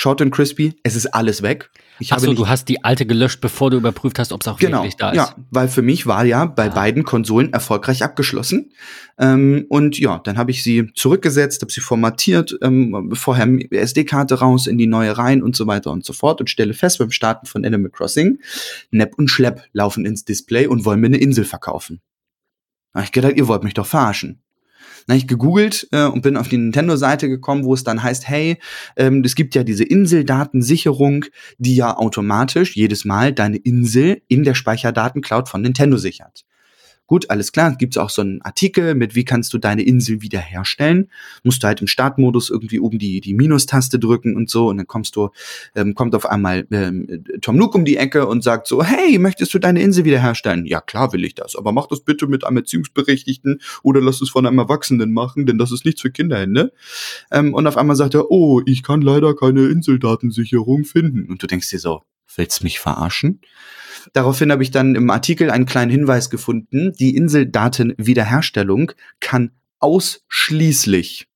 [0.00, 1.68] Short and crispy, es ist alles weg.
[1.98, 4.78] Ich Achso, du hast die alte gelöscht, bevor du überprüft hast, ob es auch Genau,
[4.78, 5.16] wirklich da ist.
[5.16, 6.74] ja, weil für mich war ja bei Ah.
[6.74, 8.72] beiden Konsolen erfolgreich abgeschlossen.
[9.18, 14.66] Ähm, und ja, dann habe ich sie zurückgesetzt, habe sie formatiert, ähm, vorher SD-Karte raus
[14.66, 17.44] in die neue rein und so weiter und so fort und stelle fest beim Starten
[17.44, 18.38] von Animal Crossing,
[18.90, 22.00] Nepp und Schlepp laufen ins Display und wollen mir eine Insel verkaufen.
[22.94, 24.40] Da hab ich gedacht, ihr wollt mich doch verarschen.
[25.10, 28.28] Dann habe ich gegoogelt äh, und bin auf die Nintendo-Seite gekommen, wo es dann heißt,
[28.28, 28.58] hey,
[28.96, 31.24] ähm, es gibt ja diese Inseldatensicherung,
[31.58, 36.44] die ja automatisch jedes Mal deine Insel in der Speicherdatencloud von Nintendo sichert.
[37.10, 41.10] Gut, alles klar, gibt's auch so einen Artikel mit, wie kannst du deine Insel wiederherstellen.
[41.42, 44.86] Musst du halt im Startmodus irgendwie oben die, die Minustaste drücken und so und dann
[44.86, 45.30] kommst du,
[45.74, 49.52] ähm, kommt auf einmal ähm, Tom Nook um die Ecke und sagt so, hey, möchtest
[49.52, 50.66] du deine Insel wiederherstellen?
[50.66, 54.30] Ja, klar will ich das, aber mach das bitte mit einem Erziehungsberechtigten oder lass es
[54.30, 56.72] von einem Erwachsenen machen, denn das ist nichts für Kinderhände.
[57.32, 61.28] Ähm, und auf einmal sagt er, oh, ich kann leider keine Inseldatensicherung finden.
[61.28, 62.02] Und du denkst dir so,
[62.36, 63.40] willst mich verarschen?
[64.12, 66.92] Daraufhin habe ich dann im Artikel einen kleinen Hinweis gefunden.
[66.92, 71.28] Die Inseldatenwiederherstellung kann ausschließlich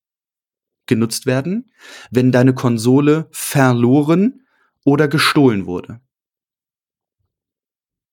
[0.87, 1.70] genutzt werden,
[2.11, 4.42] wenn deine Konsole verloren
[4.85, 6.00] oder gestohlen wurde.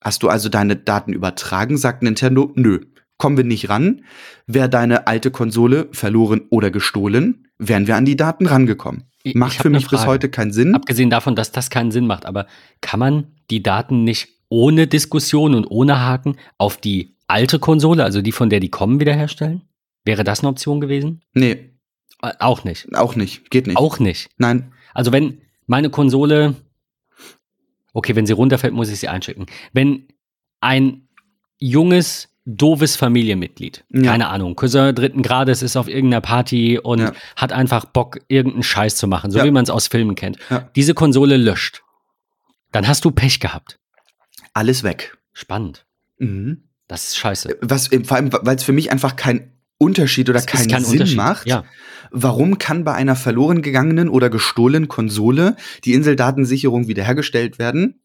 [0.04, 2.80] Hast du also deine Daten übertragen, sagt Nintendo, nö,
[3.18, 4.04] kommen wir nicht ran.
[4.48, 9.04] Wäre deine alte Konsole verloren oder gestohlen, wären wir an die Daten rangekommen.
[9.36, 10.74] Macht für mich bis heute keinen Sinn.
[10.74, 12.48] Abgesehen davon, dass das keinen Sinn macht, aber
[12.82, 18.22] kann man die Daten nicht ohne Diskussion und ohne Haken auf die alte Konsole, also
[18.22, 19.62] die, von der die kommen, wiederherstellen?
[20.04, 21.22] Wäre das eine Option gewesen?
[21.34, 21.70] Nee,
[22.22, 22.94] Äh, Auch nicht.
[22.96, 23.50] auch nicht.
[23.50, 23.78] Geht nicht.
[23.78, 24.30] Auch nicht.
[24.38, 26.56] Nein, Also wenn meine Konsole,
[27.94, 29.46] okay, wenn sie runterfällt, muss ich sie einschicken.
[29.74, 30.08] Wenn
[30.60, 31.08] ein
[31.60, 34.02] junges, doofes Familienmitglied, Ja.
[34.12, 37.14] keine Ahnung, Cousin dritten Grades ist auf irgendeiner Party und Ja.
[37.36, 39.46] hat einfach Bock, irgendeinen Scheiß zu machen, so Ja.
[39.46, 40.38] wie man es aus Filmen kennt,
[40.76, 41.84] diese Konsole löscht,
[42.72, 43.78] dann hast du Pech gehabt.
[44.54, 45.18] Alles weg.
[45.34, 45.86] Spannend.
[46.18, 46.70] Mhm.
[46.88, 47.58] Das ist scheiße.
[47.62, 51.18] Was, vor allem, weil es für mich einfach kein Unterschied oder keinen kein Sinn Unterschied.
[51.18, 51.48] macht.
[51.48, 51.64] Ja.
[52.12, 58.04] Warum kann bei einer verloren gegangenen oder gestohlenen Konsole die Inseldatensicherung wiederhergestellt werden,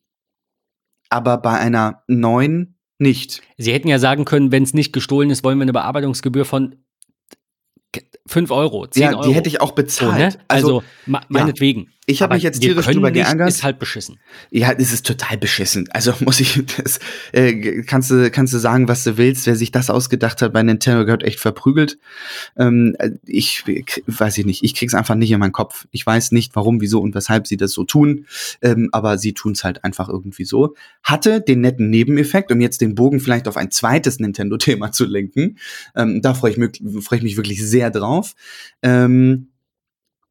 [1.10, 3.42] aber bei einer neuen nicht?
[3.58, 6.76] Sie hätten ja sagen können, wenn es nicht gestohlen ist, wollen wir eine Bearbeitungsgebühr von
[8.26, 9.28] 5 Euro, 10 ja, Euro.
[9.28, 10.18] die hätte ich auch so, bezahlt.
[10.18, 10.44] ne?
[10.48, 11.92] Also, ma meinetwegen.
[12.08, 13.48] Ich habe mich jetzt tierisch drüber nicht, geärgert.
[13.48, 14.18] Ist halt beschissen.
[14.50, 15.88] Ja, es ist total beschissen.
[15.90, 17.00] Also muss ich, das,
[17.32, 19.46] äh, kannst du, kannst du sagen, was du willst.
[19.46, 21.98] Wer sich das ausgedacht hat bei Nintendo, gehört echt verprügelt.
[22.56, 23.64] Ähm, äh, ich
[24.06, 24.62] weiß ich nicht.
[24.62, 25.86] Ich krieg's einfach nicht in meinen Kopf.
[25.90, 28.26] Ich weiß nicht, warum, wieso und weshalb sie das so tun.
[28.62, 30.74] Ähm, aber sie tun's halt einfach irgendwie so.
[31.02, 35.58] Hatte den netten Nebeneffekt, um jetzt den Bogen vielleicht auf ein zweites Nintendo-Thema zu lenken.
[35.96, 38.34] Ähm, da freue ich, mich- freu ich mich wirklich sehr drauf.
[38.82, 39.48] Ähm,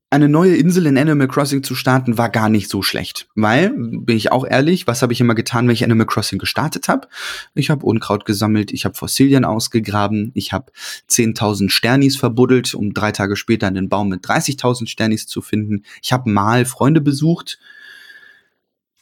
[0.09, 3.27] eine neue Insel in Animal Crossing zu starten, war gar nicht so schlecht.
[3.35, 6.87] Weil, bin ich auch ehrlich, was habe ich immer getan, wenn ich Animal Crossing gestartet
[6.87, 7.07] habe?
[7.53, 10.71] Ich habe Unkraut gesammelt, ich habe Fossilien ausgegraben, ich habe
[11.09, 15.83] 10.000 Sternis verbuddelt, um drei Tage später einen Baum mit 30.000 Sternis zu finden.
[16.01, 17.59] Ich habe mal Freunde besucht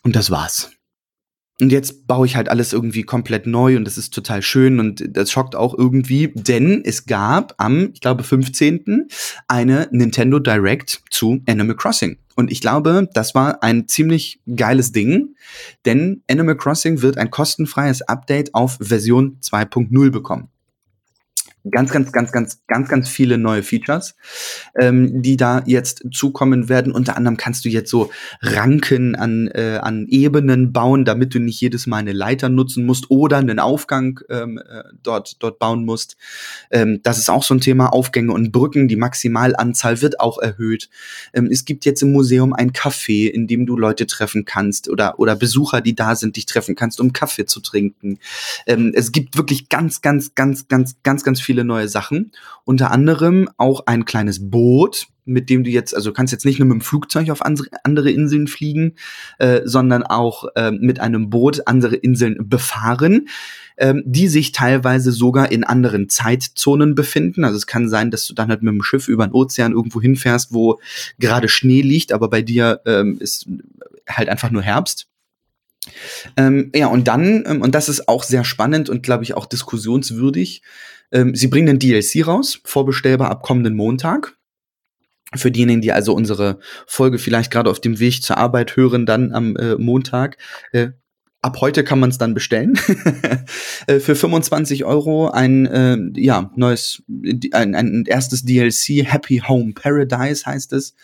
[0.04, 0.72] und das war's.
[1.64, 5.02] Und jetzt baue ich halt alles irgendwie komplett neu und das ist total schön und
[5.16, 9.08] das schockt auch irgendwie, denn es gab am, ich glaube, 15.
[9.48, 12.18] eine Nintendo Direct zu Animal Crossing.
[12.36, 15.36] Und ich glaube, das war ein ziemlich geiles Ding,
[15.86, 20.50] denn Animal Crossing wird ein kostenfreies Update auf Version 2.0 bekommen
[21.72, 24.16] ganz, ganz, ganz, ganz, ganz, ganz viele neue Features,
[24.78, 26.92] ähm, die da jetzt zukommen werden.
[26.92, 31.62] Unter anderem kannst du jetzt so Ranken an, äh, an Ebenen bauen, damit du nicht
[31.62, 36.18] jedes Mal eine Leiter nutzen musst oder einen Aufgang ähm, äh, dort, dort bauen musst.
[36.70, 37.94] Ähm, das ist auch so ein Thema.
[37.94, 40.90] Aufgänge und Brücken, die Maximalanzahl wird auch erhöht.
[41.34, 45.20] Ähm, es gibt jetzt im Museum ein Café, in dem du Leute treffen kannst oder,
[45.20, 48.20] oder Besucher, die da sind, dich treffen kannst, um Kaffee zu trinken.
[48.68, 52.32] Ähm, es gibt wirklich ganz, ganz, ganz, ganz, ganz, ganz viele viele neue Sachen.
[52.64, 56.68] Unter anderem auch ein kleines Boot, mit dem du jetzt, also kannst jetzt nicht nur
[56.68, 58.96] mit dem Flugzeug auf andere Inseln fliegen,
[59.38, 63.28] äh, sondern auch äh, mit einem Boot andere Inseln befahren,
[63.76, 67.44] äh, die sich teilweise sogar in anderen Zeitzonen befinden.
[67.44, 70.02] Also es kann sein, dass du dann halt mit dem Schiff über den Ozean irgendwo
[70.02, 70.80] hinfährst, wo
[71.20, 73.48] gerade Schnee liegt, aber bei dir ähm, ist
[74.10, 75.08] halt einfach nur Herbst.
[76.38, 79.46] Ähm, ja, und dann, ähm, und das ist auch sehr spannend und glaube ich auch
[79.46, 80.62] diskussionswürdig,
[81.14, 84.36] ähm, sie bringen den DLC raus, vorbestellbar ab kommenden Montag.
[85.36, 89.32] Für diejenigen, die also unsere Folge vielleicht gerade auf dem Weg zur Arbeit hören, dann
[89.32, 90.38] am äh, Montag.
[90.74, 90.90] Äh,
[91.44, 92.80] ab heute kann man es dann bestellen.
[93.86, 97.04] Äh, für 25 Euro ein äh, ja, neues,
[97.52, 100.96] ein, ein erstes DLC, Happy Home Paradise heißt es.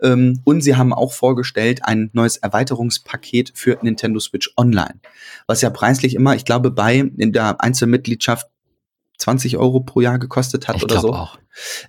[0.00, 5.00] Ähm, und sie haben auch vorgestellt ein neues Erweiterungspaket für Nintendo Switch Online.
[5.48, 8.46] Was ja preislich immer, ich glaube, bei in der Einzelmitgliedschaft
[9.20, 11.12] 20 Euro pro Jahr gekostet hat ich oder so.
[11.12, 11.38] Auch.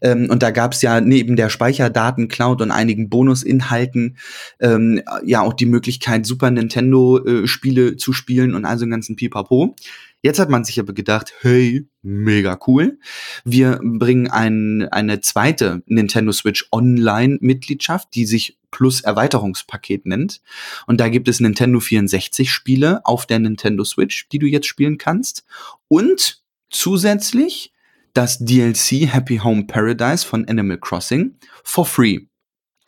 [0.02, 4.18] Ähm, und da gab es ja neben der Speicherdaten-Cloud und einigen Bonusinhalten
[4.60, 9.76] ähm, ja auch die Möglichkeit, Super Nintendo-Spiele äh, zu spielen und also den ganzen Pipapo.
[10.24, 13.00] Jetzt hat man sich aber gedacht, hey, mega cool.
[13.44, 20.42] Wir bringen ein, eine zweite Nintendo Switch Online-Mitgliedschaft, die sich Plus Erweiterungspaket nennt.
[20.86, 24.98] Und da gibt es Nintendo 64 Spiele auf der Nintendo Switch, die du jetzt spielen
[24.98, 25.44] kannst.
[25.88, 26.41] Und
[26.72, 27.74] zusätzlich
[28.14, 32.20] das DLC Happy Home Paradise von Animal Crossing for free.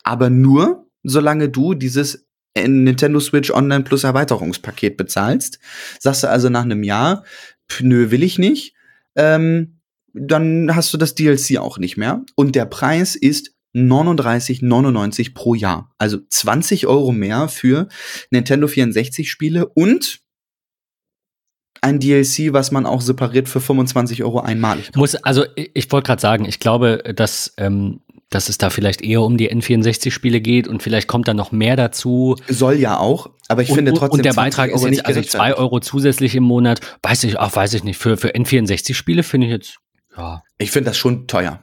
[0.02, 5.58] Aber nur, solange du dieses Nintendo Switch Online Plus Erweiterungspaket bezahlst.
[5.98, 7.24] Sagst du also nach einem Jahr,
[7.80, 8.74] nö, will ich nicht,
[9.16, 9.80] ähm,
[10.12, 12.24] dann hast du das DLC auch nicht mehr.
[12.36, 15.92] Und der Preis ist 39,99 pro Jahr.
[15.98, 17.88] Also 20 Euro mehr für
[18.30, 20.20] Nintendo 64 Spiele und
[21.84, 24.96] ein DLC, was man auch separiert für 25 Euro einmalig kauft.
[24.96, 29.20] Muss, also ich wollte gerade sagen, ich glaube, dass, ähm, dass es da vielleicht eher
[29.22, 32.36] um die N64-Spiele geht und vielleicht kommt da noch mehr dazu.
[32.48, 34.18] Soll ja auch, aber ich und, finde trotzdem.
[34.18, 36.80] Und der Beitrag ist jetzt also 2 Euro zusätzlich im Monat.
[37.02, 37.98] Weiß ich, auch weiß ich nicht.
[37.98, 39.78] Für, für N64-Spiele finde ich jetzt,
[40.16, 40.42] ja.
[40.58, 41.62] Ich finde das schon teuer.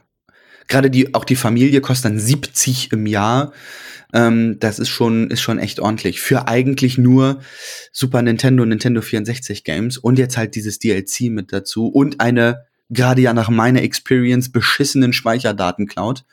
[0.68, 3.52] Gerade die, auch die Familie kostet dann 70 im Jahr.
[4.12, 6.20] Ähm, das ist schon, ist schon echt ordentlich.
[6.20, 7.40] Für eigentlich nur
[7.92, 13.22] Super Nintendo, Nintendo 64 Games und jetzt halt dieses DLC mit dazu und eine gerade
[13.22, 16.24] ja nach meiner Experience beschissenen Speicherdaten-Cloud.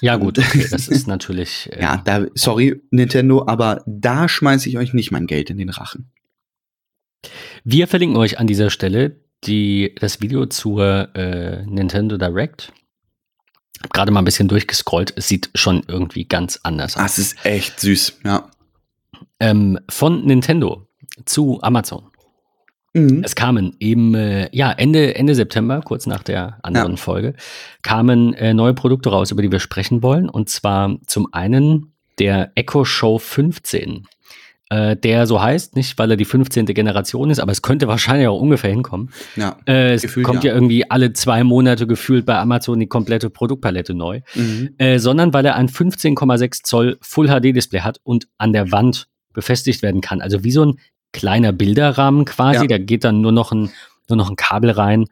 [0.00, 1.70] Ja, gut, okay, das ist natürlich.
[1.72, 5.70] Äh ja, da, sorry, Nintendo, aber da schmeiße ich euch nicht mein Geld in den
[5.70, 6.10] Rachen.
[7.64, 12.72] Wir verlinken euch an dieser Stelle die, das Video zur äh, Nintendo Direct
[13.78, 15.12] habe gerade mal ein bisschen durchgescrollt.
[15.16, 17.02] Es sieht schon irgendwie ganz anders aus.
[17.02, 18.50] Das ist echt süß, ja.
[19.40, 20.86] Ähm, von Nintendo
[21.24, 22.10] zu Amazon.
[22.94, 23.22] Mhm.
[23.24, 26.96] Es kamen eben, äh, ja, Ende, Ende September, kurz nach der anderen ja.
[26.96, 27.34] Folge,
[27.82, 30.28] kamen äh, neue Produkte raus, über die wir sprechen wollen.
[30.28, 34.06] Und zwar zum einen der Echo Show 15
[34.70, 36.66] äh, der so heißt, nicht weil er die 15.
[36.66, 39.10] Generation ist, aber es könnte wahrscheinlich auch ungefähr hinkommen.
[39.36, 40.50] Ja, äh, es gefühlt, kommt ja.
[40.50, 40.54] ja.
[40.54, 44.70] irgendwie alle zwei Monate gefühlt bei Amazon die komplette Produktpalette neu, mhm.
[44.78, 49.08] äh, sondern weil er ein 15,6 Zoll Full HD Display hat und an der Wand
[49.32, 50.20] befestigt werden kann.
[50.20, 50.78] Also wie so ein
[51.12, 52.62] kleiner Bilderrahmen quasi.
[52.62, 52.66] Ja.
[52.66, 53.70] Da geht dann nur noch ein,
[54.08, 55.06] nur noch ein Kabel rein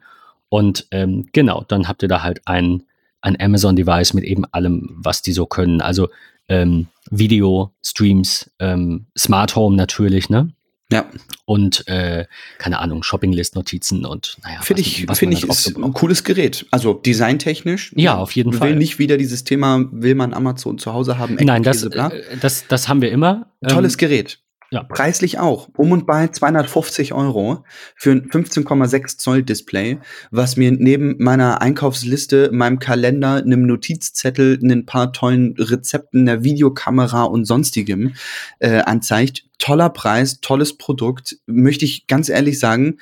[0.49, 2.83] und ähm, genau, dann habt ihr da halt ein,
[3.21, 5.81] ein Amazon-Device mit eben allem, was die so können.
[5.81, 6.09] Also
[6.49, 10.53] ähm, Video, Streams, ähm, Smart Home natürlich, ne?
[10.91, 11.05] Ja.
[11.45, 12.25] Und äh,
[12.59, 14.61] keine Ahnung, Shoppinglist-Notizen und naja.
[14.61, 16.65] Finde ich, man ich da ist so ein cooles Gerät.
[16.71, 17.91] Also designtechnisch.
[17.95, 18.75] Ja, auf jeden will Fall.
[18.75, 22.87] nicht wieder dieses Thema, will man Amazon zu Hause haben, Nein, das, äh, das, das
[22.87, 23.51] haben wir immer.
[23.61, 24.39] Ähm, Tolles Gerät.
[24.69, 24.83] Ja.
[24.83, 25.69] Preislich auch.
[25.77, 27.63] Um und bei 250 Euro
[27.95, 29.99] für ein 15,6 Zoll Display,
[30.29, 37.23] was mir neben meiner Einkaufsliste, meinem Kalender, einem Notizzettel, ein paar tollen Rezepten, einer Videokamera
[37.23, 38.15] und sonstigem
[38.59, 39.45] äh, anzeigt.
[39.57, 41.37] Toller Preis, tolles Produkt.
[41.45, 42.97] Möchte ich ganz ehrlich sagen,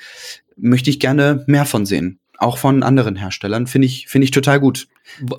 [0.56, 2.20] möchte ich gerne mehr von sehen.
[2.38, 3.66] Auch von anderen Herstellern.
[3.66, 4.86] Finde ich, finde ich total gut.
[5.20, 5.38] wo,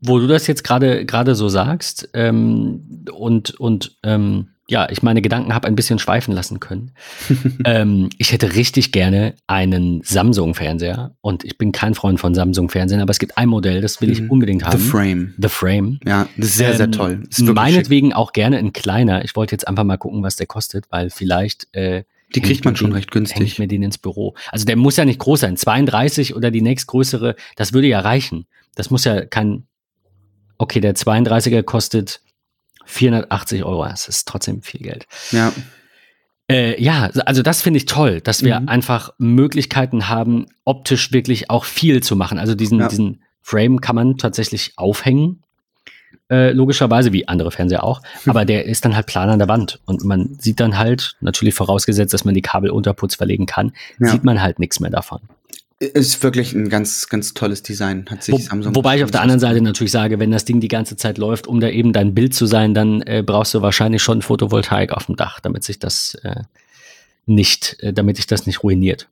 [0.00, 5.20] wo du das jetzt gerade gerade so sagst ähm, und und ähm, ja, ich meine
[5.20, 6.92] Gedanken habe ein bisschen schweifen lassen können.
[7.66, 13.10] ähm, ich hätte richtig gerne einen Samsung-Fernseher und ich bin kein Freund von Samsung-Fernsehen, aber
[13.10, 14.30] es gibt ein Modell, das will ich Mhm.
[14.30, 14.78] unbedingt haben.
[14.78, 15.34] The Frame.
[15.38, 16.00] The Frame.
[16.06, 17.10] Ja, das ist sehr, sehr Ähm, toll.
[17.28, 17.54] Ist wirklich schick.
[17.54, 19.24] Meinetwegen auch gerne ein kleiner.
[19.24, 22.04] Ich wollte jetzt einfach mal gucken, was der kostet, weil vielleicht äh,
[22.34, 23.58] Die hängt kriegt man schon den- recht günstig.
[23.58, 24.34] mir den ins Büro.
[24.50, 25.58] Also der muss ja nicht groß sein.
[25.58, 28.46] 32 oder die nächstgrößere, das würde ja reichen.
[28.74, 29.64] Das muss ja kein.
[30.56, 32.21] Okay, der 32er kostet
[32.92, 33.84] 480 Euro.
[33.84, 35.06] Das ist trotzdem viel Geld.
[35.30, 35.52] Ja.
[36.50, 38.68] Äh, ja, also das finde ich toll, dass wir Mhm.
[38.68, 42.38] einfach Möglichkeiten haben, optisch wirklich auch viel zu machen.
[42.38, 42.88] Also diesen, Ja.
[42.88, 45.42] diesen Frame kann man tatsächlich aufhängen,
[46.30, 48.02] äh, logischerweise, wie andere Fernseher auch.
[48.26, 49.80] Aber der ist dann halt plan an der Wand.
[49.86, 53.72] Und man sieht dann halt, natürlich vorausgesetzt, dass man die Kabel unter Putz verlegen kann,
[53.98, 54.08] Ja.
[54.08, 55.20] sieht man halt nichts mehr davon.
[55.82, 58.76] Ist wirklich ein ganz, ganz tolles Design, hat sich Wo, Samsung.
[58.76, 61.48] wobei ich auf der anderen Seite natürlich sage, wenn das Ding die ganze Zeit läuft,
[61.48, 65.06] um da eben dein Bild zu sein, dann äh, brauchst du wahrscheinlich schon Photovoltaik auf
[65.06, 66.42] dem Dach, damit sich das äh,
[67.26, 69.08] nicht, äh, damit sich das nicht ruiniert.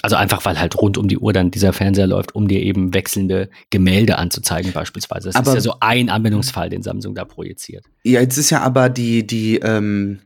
[0.00, 2.94] Also einfach, weil halt rund um die Uhr dann dieser Fernseher läuft, um dir eben
[2.94, 5.28] wechselnde Gemälde anzuzeigen beispielsweise.
[5.28, 7.84] Das Aber- ist ja so ein Anwendungsfall, den Samsung da projiziert.
[8.02, 10.20] Ja, jetzt ist ja aber die, die, ähm,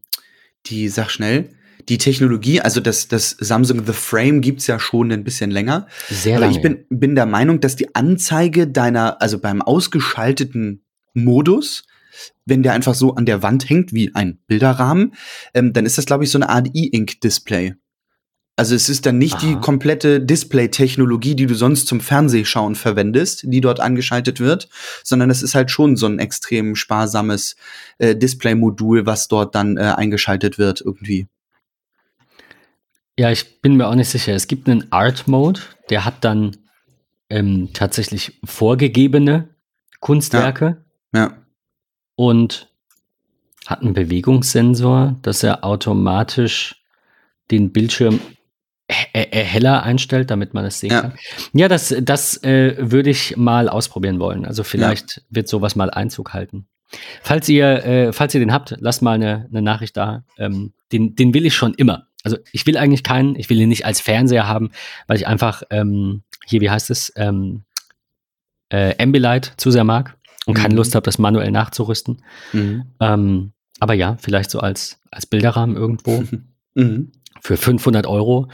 [0.67, 1.51] die, sag schnell,
[1.89, 5.87] die Technologie, also das, das Samsung The Frame gibt's ja schon ein bisschen länger.
[6.09, 6.57] Sehr aber lange.
[6.57, 10.83] ich bin, bin der Meinung, dass die Anzeige deiner, also beim ausgeschalteten
[11.15, 11.85] Modus,
[12.45, 15.15] wenn der einfach so an der Wand hängt wie ein Bilderrahmen,
[15.55, 17.75] ähm, dann ist das, glaube ich, so eine Art E-Ink-Display.
[18.59, 19.61] Also es ist dann nicht die Aha.
[19.61, 24.71] komplette Display-Technologie, die du sonst zum Fernsehschauen verwendest, die dort angeschaltet wird,
[25.05, 27.57] sondern es ist halt schon so ein extrem sparsames
[27.99, 31.27] äh, Display-Modul, was dort dann äh, eingeschaltet wird irgendwie.
[33.19, 34.35] Ja, ich bin mir auch nicht sicher.
[34.35, 36.57] Es gibt einen Art-Mode, der hat dann
[37.31, 39.49] ähm, tatsächlich vorgegebene
[40.01, 40.85] Kunstwerke.
[41.15, 41.37] Ja.
[42.17, 42.69] und
[43.67, 46.83] hat einen Bewegungssensor, dass er automatisch
[47.51, 48.21] den Bildschirm
[48.91, 51.01] he- äh, heller einstellt, damit man es sehen Ja.
[51.03, 51.15] kann.
[51.53, 54.45] Ja, das, das äh, würde ich mal ausprobieren wollen.
[54.45, 56.69] Also vielleicht wird sowas mal Einzug halten.
[57.23, 60.25] Falls ihr, äh, falls ihr den habt, lasst mal eine, eine Nachricht da.
[60.39, 62.07] Ähm, den, den will ich schon immer.
[62.27, 64.71] Also ich will eigentlich keinen, ich will ihn nicht als Fernseher haben,
[65.07, 67.63] weil ich einfach ähm, hier, wie heißt es, ähm,
[68.69, 70.79] äh, Ambilight zu sehr mag und keine Mhm.
[70.79, 72.25] Lust habe, das manuell nachzurüsten.
[72.53, 72.83] Mhm.
[72.99, 76.25] Ähm, aber ja, vielleicht so als, als Bilderrahmen irgendwo
[76.75, 77.13] Mhm.
[77.41, 78.49] für 500 Euro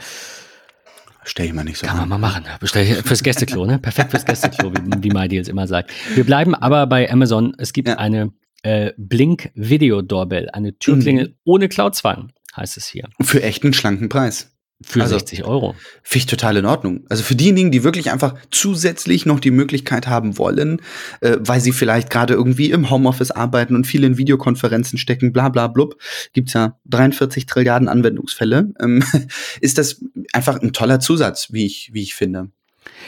[1.25, 2.09] Stell ich mal nicht so kann man an.
[2.09, 2.43] mal machen.
[2.59, 3.79] Bestell fürs Gästeklo, ne?
[3.79, 5.91] Perfekt fürs Gästeklo, wie, wie MyDeals immer sagt.
[6.15, 7.55] Wir bleiben aber bei Amazon.
[7.57, 7.97] Es gibt Ja.
[7.97, 11.33] eine äh, Blink Video Doorbell, eine Türklingel Mhm.
[11.45, 13.09] ohne Cloudzwang, heißt es hier.
[13.21, 14.49] Für echt einen schlanken Preis.
[14.85, 15.75] Für Also- 60 Euro.
[16.01, 17.05] Finde ich total in Ordnung.
[17.09, 20.81] Also für diejenigen, die wirklich einfach zusätzlich noch die Möglichkeit haben wollen,
[21.21, 25.47] äh, weil sie vielleicht gerade irgendwie im Homeoffice arbeiten und viele in Videokonferenzen stecken, bla
[25.49, 25.95] bla blub,
[26.33, 29.03] gibt's ja 43 Trilliarden Anwendungsfälle, ähm,
[29.61, 32.49] ist das einfach ein toller Zusatz, wie ich, wie ich finde.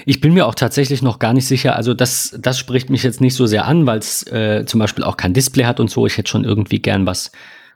[0.06, 1.76] Ich bin mir auch tatsächlich noch gar nicht sicher.
[1.76, 5.04] Also das, das spricht mich jetzt nicht so sehr an, weil es äh, zum Beispiel
[5.04, 6.08] auch kein Display hat und so.
[6.08, 7.32] Ich hätte schon irgendwie gern was,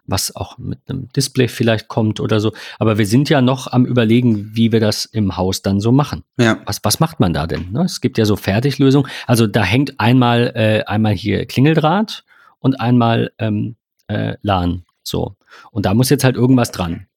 [0.10, 2.54] was auch mit einem Display vielleicht kommt oder so.
[2.80, 6.24] Aber wir sind ja noch am überlegen, wie wir das im Haus dann so machen.
[6.38, 6.60] Ja.
[6.66, 7.72] Was, was macht man da denn?
[7.72, 7.84] Ne?
[7.84, 9.10] Es gibt ja so Fertiglösungen.
[9.28, 12.24] Also da hängt einmal, äh, einmal hier Klingeldraht
[12.60, 13.76] und einmal ähm,
[14.08, 14.84] äh, LAN.
[15.04, 15.36] So.
[15.72, 17.08] Und da muss jetzt halt irgendwas dran.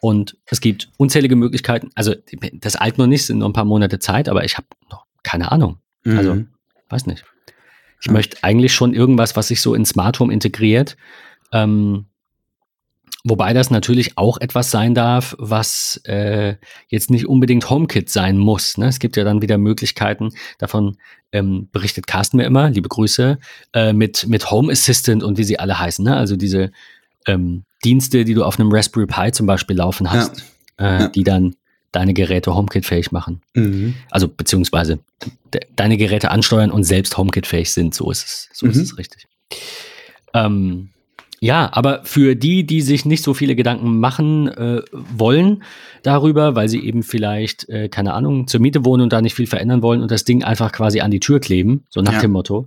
[0.00, 1.90] Und es gibt unzählige Möglichkeiten.
[1.94, 2.14] Also
[2.52, 5.50] das alt noch nicht, sind noch ein paar Monate Zeit, aber ich habe noch keine
[5.50, 5.78] Ahnung.
[6.06, 6.48] Also, Mhm.
[6.88, 7.24] weiß nicht.
[8.00, 8.12] Ich Ja.
[8.12, 10.96] möchte eigentlich schon irgendwas, was sich so in Smart Home integriert.
[11.52, 12.06] Ähm,
[13.24, 16.54] wobei das natürlich auch etwas sein darf, was äh,
[16.88, 18.78] jetzt nicht unbedingt HomeKit sein muss.
[18.78, 18.86] Ne?
[18.86, 20.96] Es gibt ja dann wieder Möglichkeiten, davon
[21.32, 23.38] ähm, berichtet Carsten mir immer, liebe Grüße,
[23.74, 26.04] äh, mit, mit Home Assistant und wie sie alle heißen.
[26.04, 26.16] Ne?
[26.16, 26.70] Also diese
[27.26, 30.44] ähm, Dienste, die du auf einem Raspberry Pi zum Beispiel laufen hast,
[30.80, 31.08] Äh, Ja.
[31.08, 31.56] die dann
[31.90, 33.42] deine Geräte HomeKit-fähig machen.
[33.54, 33.94] Mhm.
[34.12, 35.00] Also beziehungsweise
[35.52, 37.94] de deine Geräte ansteuern und selbst HomeKit-fähig sind.
[37.94, 38.82] So ist es, so ist Mhm.
[38.82, 39.26] es richtig.
[40.34, 40.90] Ähm,
[41.40, 45.62] Ja, aber für die, die sich nicht so viele Gedanken machen äh, wollen
[46.02, 49.46] darüber, weil sie eben vielleicht, äh, keine Ahnung, zur Miete wohnen und da nicht viel
[49.46, 52.20] verändern wollen und das Ding einfach quasi an die Tür kleben, so nach Ja.
[52.20, 52.66] dem Motto,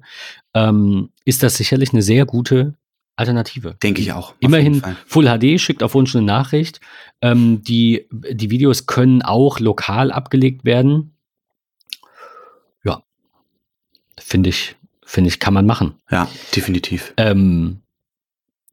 [0.53, 2.75] ähm, ist das sicherlich eine sehr gute
[3.17, 3.75] Alternative.
[3.83, 4.33] Denke ich auch.
[4.39, 4.81] Immerhin.
[5.05, 6.79] Full HD schickt auf Wunsch eine Nachricht.
[7.21, 11.13] Ähm, die, die Videos können auch lokal abgelegt werden.
[12.83, 13.03] Ja,
[14.17, 15.95] finde ich, finde ich, kann man machen.
[16.09, 17.13] Ja, definitiv.
[17.17, 17.81] Ähm,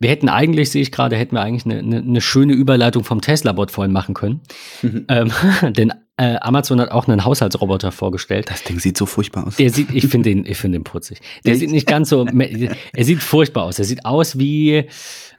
[0.00, 3.20] wir hätten eigentlich, sehe ich gerade, hätten wir eigentlich eine, eine, eine schöne Überleitung vom
[3.20, 4.40] Tesla-Bot vorhin machen können.
[5.08, 5.32] Ähm,
[5.72, 8.50] denn äh, Amazon hat auch einen Haushaltsroboter vorgestellt.
[8.50, 9.56] Das Ding sieht so furchtbar aus.
[9.56, 11.20] Der sieht, ich finde den, ich finde den putzig.
[11.44, 11.60] Der Echt?
[11.60, 13.78] sieht nicht ganz so, er sieht furchtbar aus.
[13.78, 14.84] Er sieht aus wie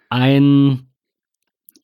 [0.09, 0.87] ein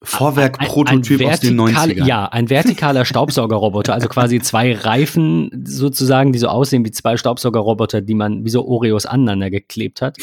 [0.01, 2.05] Vorwerk-Prototyp aus den vertikal- 90ern.
[2.05, 8.01] Ja, ein vertikaler Staubsaugerroboter, also quasi zwei Reifen sozusagen, die so aussehen wie zwei Staubsaugerroboter,
[8.01, 10.17] die man wie so Oreos aneinander geklebt hat,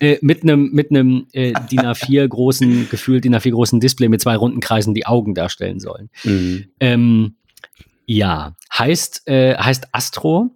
[0.00, 4.20] äh, mit einem mit einem äh, DIN A4 großen, gefühlt DIN A4 großen Display mit
[4.20, 6.10] zwei runden Kreisen, die Augen darstellen sollen.
[6.24, 6.64] Mhm.
[6.80, 7.34] Ähm,
[8.06, 10.50] ja, heißt, äh, heißt Astro.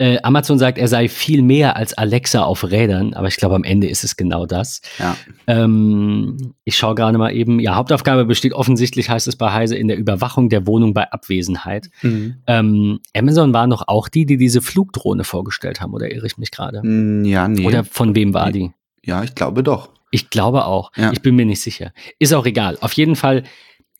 [0.00, 3.64] Äh, Amazon sagt, er sei viel mehr als Alexa auf Rädern, aber ich glaube, am
[3.64, 4.80] Ende ist es genau das.
[5.00, 5.16] Ja.
[5.48, 7.58] Ähm, ich schaue gerade mal eben.
[7.58, 11.90] Ja, Hauptaufgabe besteht offensichtlich, heißt es bei Heise, in der Überwachung der Wohnung bei Abwesenheit.
[12.02, 12.36] Mhm.
[12.46, 16.50] Ähm, Amazon war noch auch die, die diese Flugdrohne vorgestellt haben, oder irre ich mich
[16.52, 16.80] gerade?
[16.84, 17.66] Mm, Ja, nee.
[17.66, 18.70] Oder von wem war die?
[19.04, 19.90] ja, ich glaube doch.
[20.10, 20.92] Ich glaube auch.
[20.96, 21.10] Ja.
[21.12, 21.92] Ich bin mir nicht sicher.
[22.18, 22.78] Ist auch egal.
[22.80, 23.42] Auf jeden Fall,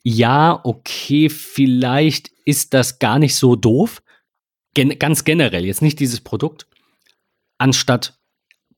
[0.05, 4.01] ja, okay, vielleicht ist das gar nicht so doof.
[4.79, 6.69] Gen ganz generell, jetzt nicht dieses Produkt.
[7.59, 8.15] Anstatt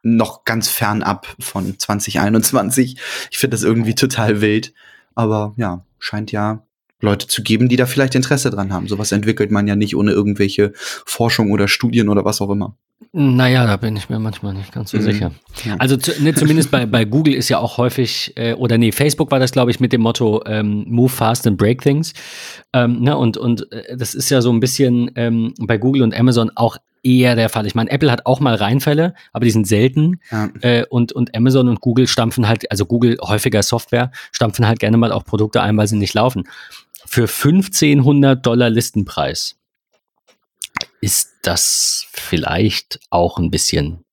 [0.02, 2.98] noch ganz fernab von 2021.
[3.32, 4.74] Ich finde das irgendwie total wild.
[5.16, 6.64] Aber ja, scheint ja
[7.04, 8.88] Leute zu geben, die da vielleicht Interesse dran haben.
[8.88, 12.76] Sowas entwickelt man ja nicht ohne irgendwelche Forschung oder Studien oder was auch immer.
[13.12, 15.02] Naja, da bin ich mir manchmal nicht ganz so Mhm.
[15.02, 15.32] sicher.
[15.66, 15.76] Ja.
[15.78, 19.30] Also zu, ne, zumindest bei, bei Google ist ja auch häufig, äh, oder nee, Facebook
[19.30, 22.14] war das, glaube ich, mit dem Motto ähm, Move fast and break things.
[22.72, 26.18] Ähm, ne, und und äh, das ist ja so ein bisschen ähm, bei Google und
[26.18, 27.68] Amazon auch eher der Fall.
[27.68, 30.22] Ich meine, Apple hat auch mal Reinfälle, aber die sind selten.
[30.32, 30.50] Ja.
[30.62, 34.96] Äh, und, und Amazon und Google stampfen halt, also Google häufiger Software, stampfen halt gerne
[34.98, 36.46] mal auch Produkte ein, weil sie nicht laufen.
[37.06, 39.56] Für 1500 Dollar Listenpreis
[41.02, 44.06] ist das vielleicht auch ein bisschen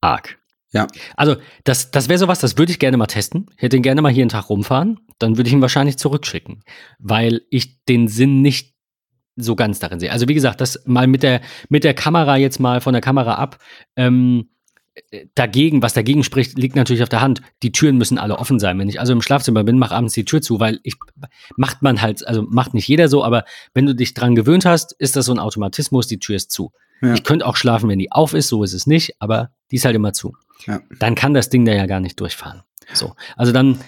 [0.00, 0.38] arg.
[0.72, 0.86] Ja.
[1.16, 3.46] Also, das, das wäre sowas, das würde ich gerne mal testen.
[3.56, 5.00] Ich hätte ihn gerne mal hier einen Tag rumfahren.
[5.18, 6.62] Dann würde ich ihn wahrscheinlich zurückschicken,
[6.98, 8.74] weil ich den Sinn nicht
[9.36, 10.12] so ganz darin sehe.
[10.12, 11.40] Also, wie gesagt, das mal mit der,
[11.70, 13.58] mit der Kamera jetzt mal von der Kamera ab.
[13.96, 14.55] Ähm, äh,
[15.34, 17.42] dagegen, was dagegen spricht, liegt natürlich auf der Hand.
[17.62, 18.78] Die Türen müssen alle offen sein.
[18.78, 20.96] Wenn ich also im Schlafzimmer bin, mach abends die Tür zu, weil ich
[21.56, 23.44] macht man halt, also macht nicht jeder so, aber
[23.74, 26.72] wenn du dich dran gewöhnt hast, ist das so ein Automatismus, die Tür ist zu.
[27.02, 27.14] Ja.
[27.14, 29.84] Ich könnte auch schlafen, wenn die auf ist, so ist es nicht, aber die ist
[29.84, 30.34] halt immer zu.
[30.66, 30.80] Ja.
[30.98, 32.62] Dann kann das Ding da ja gar nicht durchfahren.
[32.92, 33.14] So.
[33.36, 33.80] Also dann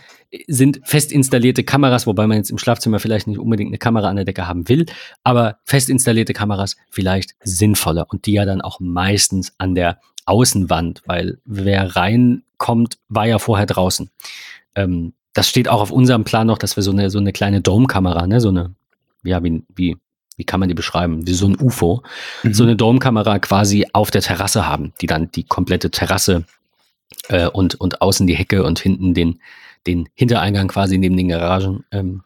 [0.46, 4.16] sind fest installierte Kameras, wobei man jetzt im Schlafzimmer vielleicht nicht unbedingt eine Kamera an
[4.16, 4.84] der Decke haben will,
[5.24, 11.02] aber fest installierte Kameras vielleicht sinnvoller und die ja dann auch meistens an der Außenwand,
[11.06, 14.10] weil wer reinkommt, war ja vorher draußen.
[14.74, 17.60] Ähm, das steht auch auf unserem Plan noch, dass wir so eine, so eine kleine
[17.60, 18.74] Dome-Kamera, ne, so eine,
[19.22, 19.96] ja, wie, wie,
[20.36, 21.26] wie kann man die beschreiben?
[21.26, 22.02] Wie so ein UFO,
[22.42, 22.54] Mhm.
[22.54, 26.44] so eine Dome-Kamera quasi auf der Terrasse haben, die dann die komplette Terrasse
[27.28, 29.40] äh, und, und außen die Hecke und hinten den,
[29.86, 32.22] den Hintereingang quasi neben den Garagen ähm,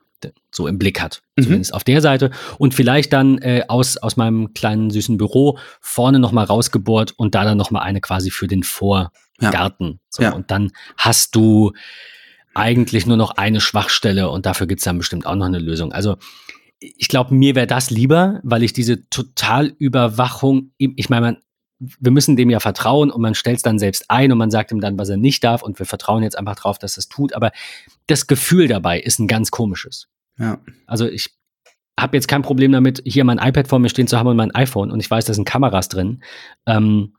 [0.50, 1.22] so im Blick hat.
[1.36, 1.42] Mhm.
[1.42, 2.30] Zumindest auf der Seite.
[2.58, 7.44] Und vielleicht dann äh, aus, aus meinem kleinen süßen Büro vorne nochmal rausgebohrt und da
[7.44, 10.00] dann nochmal eine quasi für den Vorgarten.
[10.08, 10.32] So, Ja.
[10.32, 11.72] Und dann hast du
[12.54, 15.92] eigentlich nur noch eine Schwachstelle und dafür gibt's dann bestimmt auch noch eine Lösung.
[15.92, 16.16] Also
[16.80, 21.38] ich glaube, mir wäre das lieber, weil ich diese Totalüberwachung, ich meine,
[21.78, 24.70] wir müssen dem ja vertrauen und man stellt es dann selbst ein und man sagt
[24.70, 27.08] ihm dann, was er nicht darf und wir vertrauen jetzt einfach drauf, dass er es
[27.08, 27.34] tut.
[27.34, 27.50] Aber
[28.06, 30.08] das Gefühl dabei ist ein ganz komisches.
[30.38, 30.60] Ja.
[30.86, 31.30] Also ich
[31.98, 34.54] habe jetzt kein Problem damit, hier mein iPad vor mir stehen zu haben und mein
[34.54, 36.22] iPhone und ich weiß, da sind Kameras drin.
[36.66, 37.14] Ähm,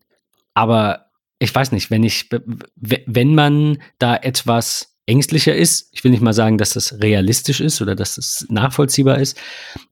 [0.54, 1.08] aber
[1.40, 2.30] ich weiß nicht, wenn ich,
[2.76, 5.90] wenn man da etwas ängstlicher ist.
[5.92, 9.38] Ich will nicht mal sagen, dass das realistisch ist oder dass das nachvollziehbar ist,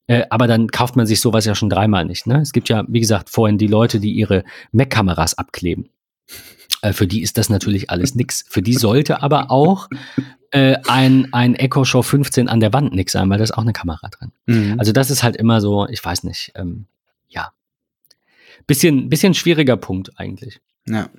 [0.08, 2.28] äh, aber dann kauft man sich sowas ja schon dreimal nicht.
[2.28, 2.40] Ne?
[2.40, 5.90] Es gibt ja, wie gesagt, vorhin die Leute, die ihre Mac-Kameras abkleben.
[6.82, 8.46] Äh, für die ist das natürlich alles nix.
[8.48, 9.90] Für die sollte aber auch
[10.52, 13.62] äh, ein, ein Echo Show 15 an der Wand nix sein, weil da ist auch
[13.62, 14.32] eine Kamera drin.
[14.46, 14.80] Mhm.
[14.80, 16.86] Also das ist halt immer so, ich weiß nicht, ähm,
[17.30, 17.52] ja.
[18.68, 20.60] Bisschen, bisschen schwieriger Punkt eigentlich.
[20.88, 21.10] ja.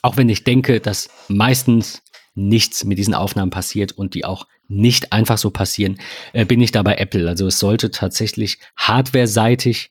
[0.00, 2.02] Auch wenn ich denke, dass meistens
[2.34, 5.98] nichts mit diesen Aufnahmen passiert und die auch nicht einfach so passieren,
[6.32, 7.28] äh, bin ich da bei Apple.
[7.28, 9.90] Also es sollte tatsächlich hardware-seitig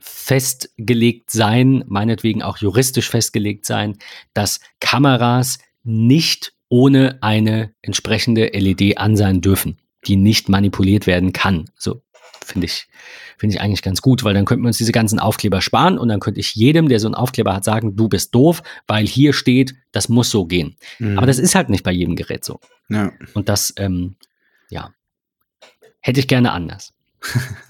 [0.00, 3.96] festgelegt sein, meinetwegen auch juristisch festgelegt sein,
[4.34, 11.70] dass Kameras nicht ohne eine entsprechende LED an sein dürfen, die nicht manipuliert werden kann.
[11.76, 12.02] So
[12.44, 12.88] finde ich,
[13.38, 16.08] finde ich eigentlich ganz gut, weil dann könnten wir uns diese ganzen Aufkleber sparen und
[16.08, 19.32] dann könnte ich jedem, der so einen Aufkleber hat, sagen, du bist doof, weil hier
[19.32, 20.76] steht, das muss so gehen.
[20.98, 21.18] Mhm.
[21.18, 22.60] Aber das ist halt nicht bei jedem Gerät so.
[22.88, 23.12] ja.
[23.34, 24.16] Und das, ähm,
[24.70, 24.92] ja,
[26.00, 26.92] hätte ich gerne anders.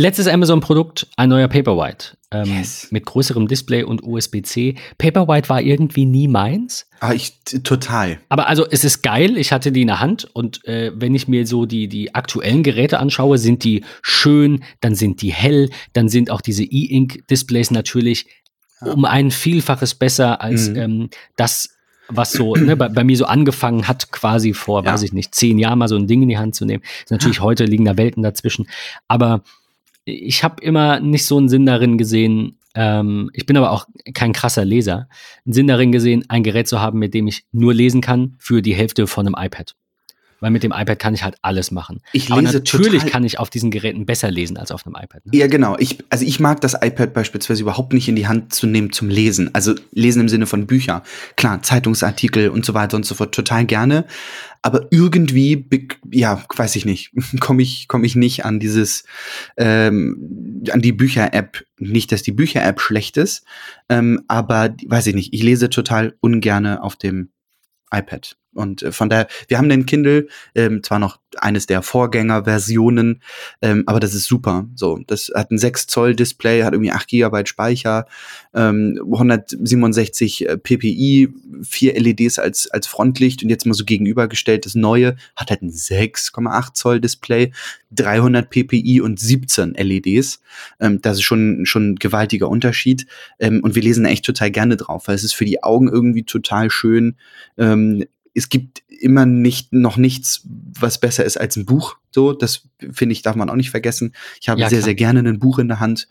[0.00, 2.16] Letztes Amazon-Produkt, ein neuer Paperwhite.
[2.30, 2.86] Ähm, Yes.
[2.92, 4.76] Mit größerem Display und USB-C.
[4.96, 6.86] Paperwhite war irgendwie nie meins.
[7.00, 7.32] Aber ich
[7.64, 8.20] total.
[8.28, 11.26] Aber also es ist geil, ich hatte die in der Hand und äh, wenn ich
[11.26, 16.08] mir so die, die aktuellen Geräte anschaue, sind die schön, dann sind die hell, dann
[16.08, 18.26] sind auch diese E-Ink-Displays natürlich
[18.80, 18.92] Ja.
[18.92, 20.76] um ein Vielfaches besser als Mhm.
[20.76, 21.70] ähm, das,
[22.08, 24.92] was so ne, bei, bei mir so angefangen hat, quasi vor, Ja.
[24.92, 26.84] weiß ich nicht, zehn Jahren mal so ein Ding in die Hand zu nehmen.
[27.02, 28.68] Ist natürlich heute liegen da Welten dazwischen.
[29.08, 29.42] Aber
[30.08, 34.32] ich habe immer nicht so einen Sinn darin gesehen, ähm, ich bin aber auch kein
[34.32, 35.08] krasser Leser,
[35.44, 38.62] einen Sinn darin gesehen, ein Gerät zu haben, mit dem ich nur lesen kann für
[38.62, 39.74] die Hälfte von einem iPad.
[40.40, 42.00] Weil mit dem iPad kann ich halt alles machen.
[42.12, 44.94] Ich aber lese natürlich total- kann ich auf diesen Geräten besser lesen als auf einem
[44.94, 45.26] iPad.
[45.26, 45.32] Ne?
[45.36, 45.76] Ja, genau.
[45.78, 49.08] Ich, also ich mag das iPad beispielsweise überhaupt nicht in die Hand zu nehmen zum
[49.08, 49.54] Lesen.
[49.54, 51.02] Also lesen im Sinne von Bücher.
[51.36, 54.04] Klar, Zeitungsartikel und so weiter und so fort total gerne.
[54.62, 55.68] Aber irgendwie,
[56.10, 59.04] ja, weiß ich nicht, komme ich, komme ich nicht an dieses,
[59.56, 61.64] ähm, an die Bücher-App.
[61.78, 63.44] Nicht, dass die Bücher-App schlecht ist,
[63.88, 65.32] ähm, aber weiß ich nicht.
[65.32, 67.30] Ich lese total ungerne auf dem
[67.92, 68.36] iPad.
[68.58, 73.22] Und äh, von daher, wir haben den Kindle, ähm, zwar noch eines der Vorgängerversionen,
[73.62, 74.66] ähm, aber das ist super.
[74.74, 78.06] So, das hat ein 6 Zoll Display, hat irgendwie 8 Gigabyte Speicher,
[78.54, 81.28] ähm, 167 äh, ppi,
[81.62, 85.70] vier LEDs als, als Frontlicht und jetzt mal so gegenübergestellt, das neue hat halt ein
[85.70, 87.52] 6,8 Zoll Display,
[87.92, 90.40] 300 ppi und 17 LEDs.
[90.80, 93.06] Ähm, das ist schon, schon ein gewaltiger Unterschied.
[93.38, 96.24] Ähm, und wir lesen echt total gerne drauf, weil es ist für die Augen irgendwie
[96.24, 97.16] total schön.
[97.56, 98.04] Ähm,
[98.34, 101.96] es gibt immer nicht noch nichts, was besser ist als ein Buch.
[102.10, 104.14] So, das finde ich, darf man auch nicht vergessen.
[104.40, 104.84] Ich habe Ja, sehr, klar.
[104.86, 106.08] sehr gerne ein Buch in der Hand.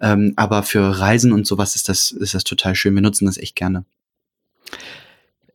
[0.00, 2.94] Ähm, aber für Reisen und sowas ist das, ist das total schön.
[2.94, 3.84] Wir nutzen das echt gerne.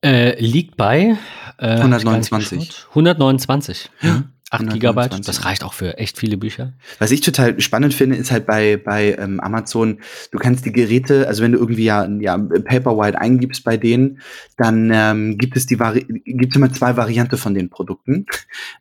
[0.04, 1.18] Äh, liegt bei
[1.58, 2.60] äh, hab ich gar nicht 129.
[2.60, 2.88] geschaut.
[2.90, 3.90] 129.
[4.02, 5.14] Ja, 8 Gigabyte.
[5.14, 5.26] 129.
[5.26, 6.74] Das reicht auch für echt viele Bücher.
[7.00, 10.00] Was ich total spannend finde, ist halt bei, bei ähm, Amazon,
[10.32, 14.20] du kannst die Geräte, also wenn du irgendwie ja, ja Paperwhite eingibst bei denen,
[14.58, 18.26] dann ähm, gibt es die Vari gibt immer zwei Varianten von den Produkten.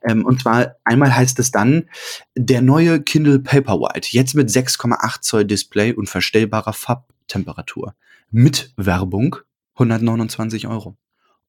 [0.04, 1.88] Ähm, und zwar einmal heißt es dann
[2.36, 7.94] der neue Kindle Paperwhite, jetzt mit 6,8 Zoll Display und verstellbarer Farbtemperatur.
[8.30, 9.36] Mit Werbung
[9.74, 10.96] 129 Euro.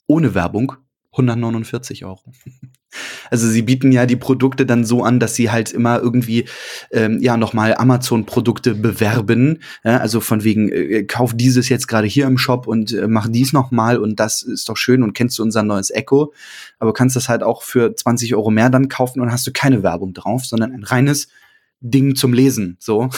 [0.08, 0.74] Ohne Werbung
[1.12, 2.34] 149 Euro.
[3.30, 6.46] Also sie bieten ja die Produkte dann so an, dass sie halt immer irgendwie
[6.92, 9.60] ähm, ja nochmal Amazon-Produkte bewerben.
[9.84, 13.28] Ja, also von wegen, äh, kauf dieses jetzt gerade hier im Shop und äh, mach
[13.28, 16.34] dies nochmal und das ist doch schön und kennst du unser neues Echo.
[16.80, 19.52] Aber du kannst das halt auch für 20 Euro mehr dann kaufen und hast du
[19.52, 21.28] keine Werbung drauf, sondern ein reines
[21.80, 22.78] Ding zum Lesen.
[22.80, 23.10] So.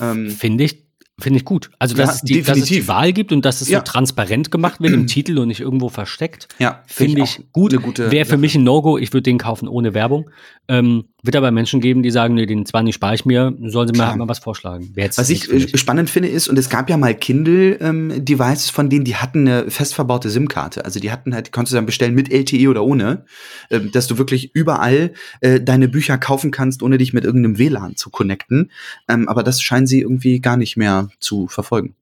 [0.00, 0.89] Ähm, Finde ich,
[1.20, 1.70] finde ich gut.
[1.78, 2.88] Also, dass, Ja, es die, dass es die.
[2.88, 3.78] Wahl gibt und dass es Ja.
[3.78, 6.48] so transparent gemacht wird im Titel und nicht irgendwo versteckt.
[6.58, 7.72] ja, Finde auch ich gut.
[7.72, 8.98] Eine gute Wäre für mich ein No-Go.
[8.98, 10.30] Ich würde den kaufen ohne Werbung.
[10.68, 13.88] Ähm, wird aber Menschen geben, die sagen, nee, den zwar nicht spare ich mir, sollen
[13.88, 14.92] sie mir halt mal was vorschlagen.
[14.94, 19.16] Was ich äh, spannend finde ist, und es gab ja mal Kindle-Devices von denen, die
[19.16, 20.84] hatten eine fest verbaute SIM-Karte.
[20.84, 23.24] Also die hatten halt, die konntest du dann bestellen mit LTE oder ohne,
[23.70, 27.96] ähm, dass du wirklich überall äh, deine Bücher kaufen kannst, ohne dich mit irgendeinem WLAN
[27.96, 28.70] zu connecten.
[29.08, 31.94] Ähm, aber das scheinen sie irgendwie gar nicht mehr zu verfolgen.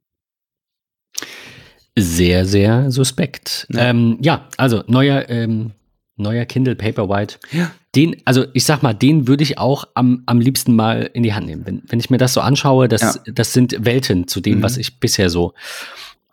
[1.99, 3.67] Sehr, sehr suspekt.
[3.71, 3.81] Ja.
[3.81, 5.73] Ja, ähm, ja also neuer, ähm,
[6.17, 7.39] neuer Kindle Paperwhite.
[7.51, 7.73] Ja.
[7.99, 11.35] Den, also ich sag mal, den würde ich auch am, am liebsten mal in die
[11.35, 11.67] Hand nehmen.
[11.67, 13.33] Wenn, wenn ich mir das so anschaue, das, Ja.
[13.35, 14.63] das sind Welten zu dem, Mhm.
[14.63, 15.53] was ich bisher so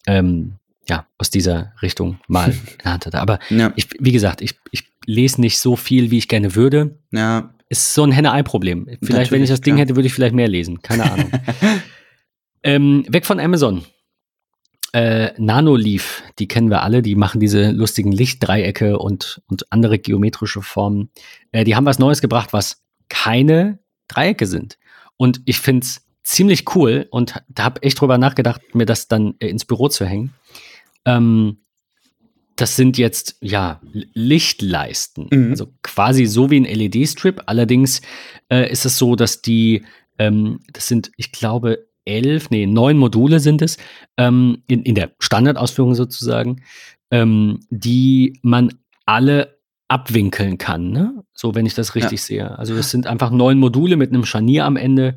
[0.07, 0.53] ähm,
[0.88, 3.20] ja, aus dieser Richtung mal in der Hand hatte.
[3.20, 6.99] Aber Ja, ich, wie gesagt, ich, ich lese nicht so viel, wie ich gerne würde.
[7.11, 8.88] ja, Ist so ein Henne-Ei-Problem.
[9.01, 9.82] Vielleicht, wenn ich das Ding klar.
[9.86, 10.82] hätte, würde ich vielleicht mehr lesen.
[10.84, 11.32] Keine Ahnung.
[12.63, 13.84] ähm, weg von Amazon.
[14.96, 20.62] Äh, Nanoleaf, die kennen wir alle, die machen diese lustigen Lichtdreiecke und, und andere geometrische
[20.62, 21.10] Formen.
[21.52, 24.78] Äh, die haben was Neues gebracht, was keine Dreiecke sind.
[25.18, 29.36] Und ich finde es ziemlich cool und da habe echt drüber nachgedacht, mir das dann
[29.39, 30.34] äh, ins Büro zu hängen.
[31.04, 31.58] Ähm,
[32.56, 33.82] das sind jetzt ja
[34.14, 35.50] Lichtleisten, mhm.
[35.50, 37.43] also quasi so wie ein LED-Strip.
[37.48, 38.02] Allerdings
[38.50, 39.84] äh, ist es so, dass die,
[40.20, 43.78] ähm, das sind, ich glaube, elf, nee, neun Module sind es,
[44.18, 46.62] ähm, in, in der Standardausführung sozusagen,
[47.12, 48.74] ähm, die man
[49.06, 49.56] alle
[49.88, 51.24] abwinkeln kann, ne?
[51.34, 52.26] So, wenn ich das richtig ja.
[52.26, 52.60] sehe.
[52.60, 55.16] Also, es sind einfach neun Module mit einem Scharnier am Ende.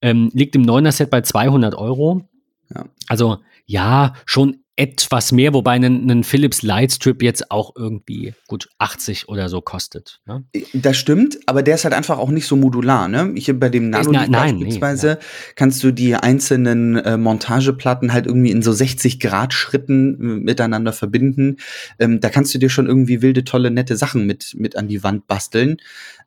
[0.00, 2.28] Ähm, liegt im 9er-Set bei 200 Euro.
[2.74, 2.84] Ja.
[3.08, 3.38] Also,
[3.68, 9.48] ja, schon etwas mehr, wobei ein, ein Philips Lightstrip jetzt auch irgendwie gut 80 oder
[9.48, 10.20] so kostet.
[10.24, 10.44] Ne?
[10.72, 13.08] Das stimmt, aber der ist halt einfach auch nicht so modular.
[13.08, 13.32] Ne?
[13.34, 18.52] Ich bei dem Nano na, beispielsweise nee, kannst du die einzelnen äh, Montageplatten halt irgendwie
[18.52, 21.56] in so 60 Grad Schritten äh, miteinander verbinden.
[21.98, 25.02] Ähm, da kannst du dir schon irgendwie wilde, tolle, nette Sachen mit mit an die
[25.02, 25.78] Wand basteln.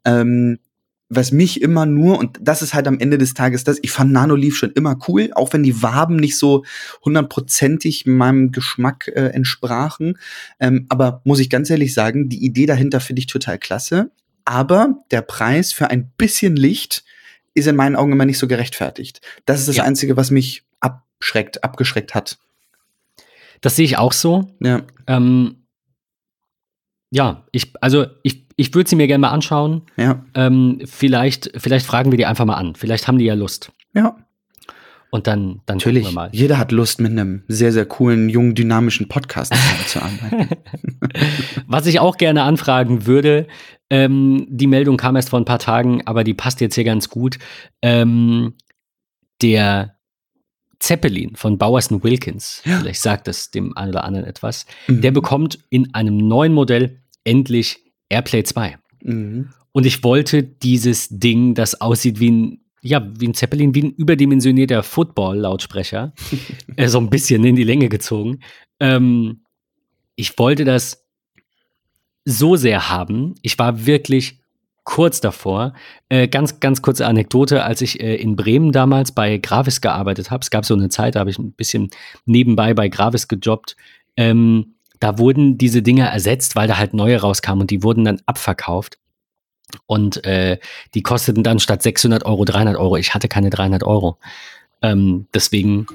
[0.03, 0.59] Ähm,
[1.13, 4.13] was mich immer nur, und das ist halt am Ende des Tages das, ich fand
[4.13, 6.63] Nanoleaf schon immer cool, auch wenn die Waben nicht so
[7.03, 10.17] hundertprozentig meinem Geschmack äh, entsprachen.
[10.61, 14.09] Ähm, aber muss ich ganz ehrlich sagen, die Idee dahinter finde ich total klasse.
[14.45, 17.03] Aber der Preis für ein bisschen Licht
[17.53, 19.19] ist in meinen Augen immer nicht so gerechtfertigt.
[19.45, 19.83] Das ist das ja.
[19.83, 22.37] Einzige, was mich abschreckt, abgeschreckt hat.
[23.59, 24.47] Das sehe ich auch so.
[24.61, 24.83] Ja.
[25.07, 25.57] Ähm,
[27.11, 29.83] ja, ich, also ich, ich würde sie mir gerne mal anschauen.
[29.97, 30.23] Ja.
[30.33, 32.75] Ähm, vielleicht, vielleicht fragen wir die einfach mal an.
[32.75, 33.71] Vielleicht haben die ja Lust.
[33.93, 34.15] Ja.
[35.11, 36.29] Und dann, dann Natürlich, wir mal.
[36.31, 39.53] Jeder hat Lust, mit einem sehr, sehr coolen, jungen, dynamischen Podcast
[39.87, 40.55] zu arbeiten.
[41.67, 43.47] Was ich auch gerne anfragen würde,
[43.89, 47.09] ähm, die Meldung kam erst vor ein paar Tagen, aber die passt jetzt hier ganz
[47.09, 47.39] gut.
[47.81, 48.53] Ähm,
[49.41, 49.97] der
[50.79, 52.79] Zeppelin von Bowers Wilkins, ja.
[52.79, 55.01] vielleicht sagt das dem einen oder anderen etwas, mhm.
[55.01, 58.77] der bekommt in einem neuen Modell endlich Airplay 2.
[59.03, 59.49] Mhm.
[59.71, 63.91] Und ich wollte dieses Ding, das aussieht wie ein, ja, wie ein Zeppelin, wie ein
[63.91, 66.13] überdimensionierter Football-Lautsprecher,
[66.75, 68.39] äh, so ein bisschen in die Länge gezogen.
[68.79, 69.41] Ähm,
[70.15, 71.05] ich wollte das
[72.25, 73.35] so sehr haben.
[73.41, 74.41] Ich war wirklich
[74.83, 75.73] kurz davor.
[76.09, 80.41] Äh, ganz, ganz kurze Anekdote, als ich äh, in Bremen damals bei Gravis gearbeitet habe,
[80.41, 81.89] es gab so eine Zeit, da habe ich ein bisschen
[82.25, 83.75] nebenbei bei Gravis gejobbt.
[84.17, 88.21] Ähm, da wurden diese Dinger ersetzt, weil da halt neue rauskamen und die wurden dann
[88.27, 88.99] abverkauft.
[89.87, 90.59] Und äh,
[90.93, 92.97] die kosteten dann statt 600 Euro 300 Euro.
[92.97, 94.19] Ich hatte keine 300 Euro.
[94.81, 95.87] Ähm, deswegen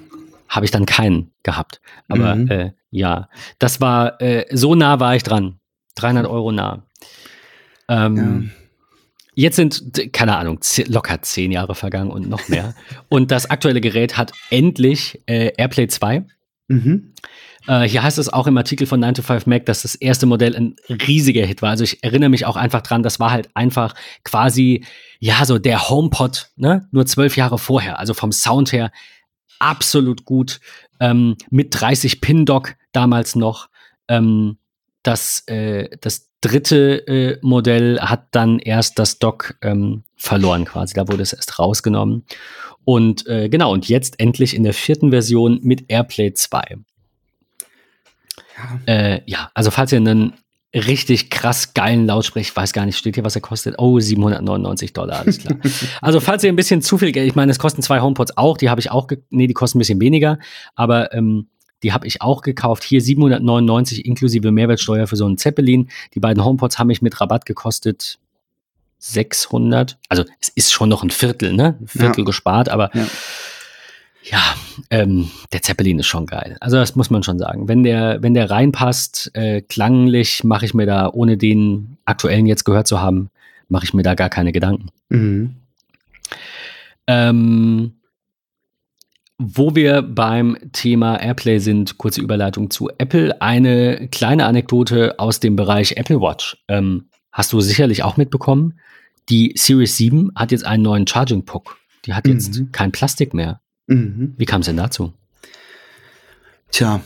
[0.48, 1.80] habe ich dann keinen gehabt.
[2.08, 2.50] Aber mhm.
[2.50, 3.28] äh, ja,
[3.58, 5.60] das war, äh, so nah war ich dran.
[5.94, 6.82] 300 Euro nah.
[7.88, 8.62] Ähm, ja.
[9.38, 12.74] Jetzt sind, keine Ahnung, locker zehn Jahre vergangen und noch mehr.
[13.08, 16.24] und das aktuelle Gerät hat endlich äh, AirPlay 2.
[16.68, 17.12] Mhm.
[17.66, 20.26] Äh, hier heißt es auch im Artikel von 9 to 5 Mac, dass das erste
[20.26, 21.70] Modell ein riesiger Hit war.
[21.70, 23.94] Also ich erinnere mich auch einfach dran, das war halt einfach
[24.24, 24.84] quasi,
[25.18, 26.88] ja, so der HomePod, ne?
[26.92, 27.98] Nur zwölf Jahre vorher.
[27.98, 28.90] Also vom Sound her
[29.58, 30.60] absolut gut.
[31.00, 33.68] Ähm, mit 30 Pin-Dock damals noch.
[34.08, 34.58] Ähm,
[35.02, 40.94] das, äh, das dritte äh, Modell hat dann erst das Dock ähm, verloren quasi.
[40.94, 42.24] Da wurde es erst rausgenommen.
[42.84, 46.78] Und äh, genau, und jetzt endlich in der vierten Version mit AirPlay 2.
[48.56, 48.92] Ja.
[48.92, 50.32] Äh, ja, also falls ihr einen
[50.74, 53.76] richtig krass geilen Lautsprecher, ich weiß gar nicht, steht hier, was er kostet?
[53.78, 55.56] Oh, 799 Dollar, alles klar.
[56.02, 58.58] also falls ihr ein bisschen zu viel Geld, ich meine, es kosten zwei HomePods auch,
[58.58, 60.38] die habe ich auch, nee, die kosten ein bisschen weniger,
[60.74, 61.48] aber ähm,
[61.82, 62.84] die habe ich auch gekauft.
[62.84, 65.90] Hier 799 inklusive Mehrwertsteuer für so einen Zeppelin.
[66.14, 68.18] Die beiden HomePods haben mich mit Rabatt gekostet
[68.98, 69.98] 600.
[70.08, 71.76] Also es ist schon noch ein Viertel, ne?
[71.78, 72.24] Ein Viertel ja.
[72.24, 73.06] gespart, aber ja
[74.30, 74.42] ja,
[74.90, 76.56] ähm, der Zeppelin ist schon geil.
[76.60, 77.68] Also das muss man schon sagen.
[77.68, 82.64] Wenn der, wenn der reinpasst, äh, klanglich, mache ich mir da, ohne den aktuellen jetzt
[82.64, 83.30] gehört zu haben,
[83.68, 84.88] mache ich mir da gar keine Gedanken.
[85.10, 85.54] Mhm.
[87.06, 87.92] Ähm,
[89.38, 93.40] wo wir beim Thema Airplay sind, kurze Überleitung zu Apple.
[93.40, 96.56] Eine kleine Anekdote aus dem Bereich Apple Watch.
[96.68, 98.80] Ähm, hast du sicherlich auch mitbekommen.
[99.28, 101.76] Die Series 7 hat jetzt einen neuen Charging Puck.
[102.06, 102.72] Die hat jetzt mhm.
[102.72, 103.60] kein Plastik mehr.
[103.86, 104.34] Mhm.
[104.36, 105.12] Wie kam es denn dazu?
[106.70, 107.00] Tja,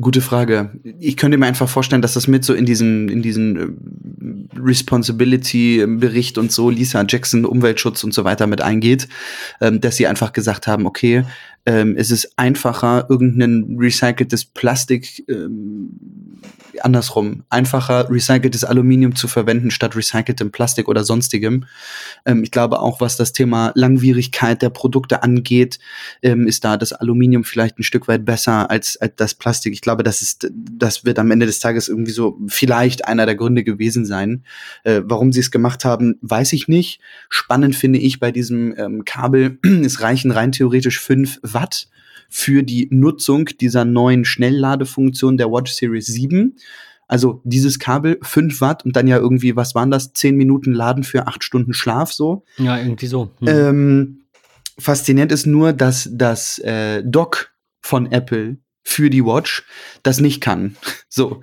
[0.00, 0.70] gute Frage.
[0.98, 6.38] Ich könnte mir einfach vorstellen, dass das mit so in diesen, in diesen äh, Responsibility-Bericht
[6.38, 9.08] und so, Lisa Jackson, Umweltschutz und so weiter mit eingeht,
[9.60, 11.24] ähm, dass sie einfach gesagt haben, okay,
[11.66, 15.90] ähm, es ist einfacher, irgendein recyceltes Plastik ähm,
[16.84, 17.44] andersrum.
[17.50, 21.64] Einfacher recyceltes Aluminium zu verwenden statt recyceltem Plastik oder sonstigem.
[22.24, 25.78] Ähm, ich glaube auch, was das Thema Langwierigkeit der Produkte angeht,
[26.22, 29.72] ähm, ist da das Aluminium vielleicht ein Stück weit besser als, als das Plastik.
[29.72, 33.34] Ich glaube, das ist, das wird am Ende des Tages irgendwie so vielleicht einer der
[33.36, 34.44] Gründe gewesen sein.
[34.84, 37.00] Äh, warum sie es gemacht haben, weiß ich nicht.
[37.28, 41.88] Spannend finde ich bei diesem ähm, Kabel, es reichen rein theoretisch fünf Watt
[42.30, 46.56] für die Nutzung dieser neuen Schnellladefunktion der Watch Series 7.
[47.08, 51.02] Also dieses Kabel, 5 Watt und dann ja irgendwie, was waren das, 10 Minuten Laden
[51.02, 52.44] für 8 Stunden Schlaf so.
[52.56, 53.32] Ja, irgendwie so.
[53.40, 53.48] Hm.
[53.48, 54.20] Ähm,
[54.78, 58.58] faszinierend ist nur, dass das äh, Dock von Apple
[58.90, 59.64] für die Watch
[60.02, 60.76] das nicht kann.
[61.12, 61.40] So,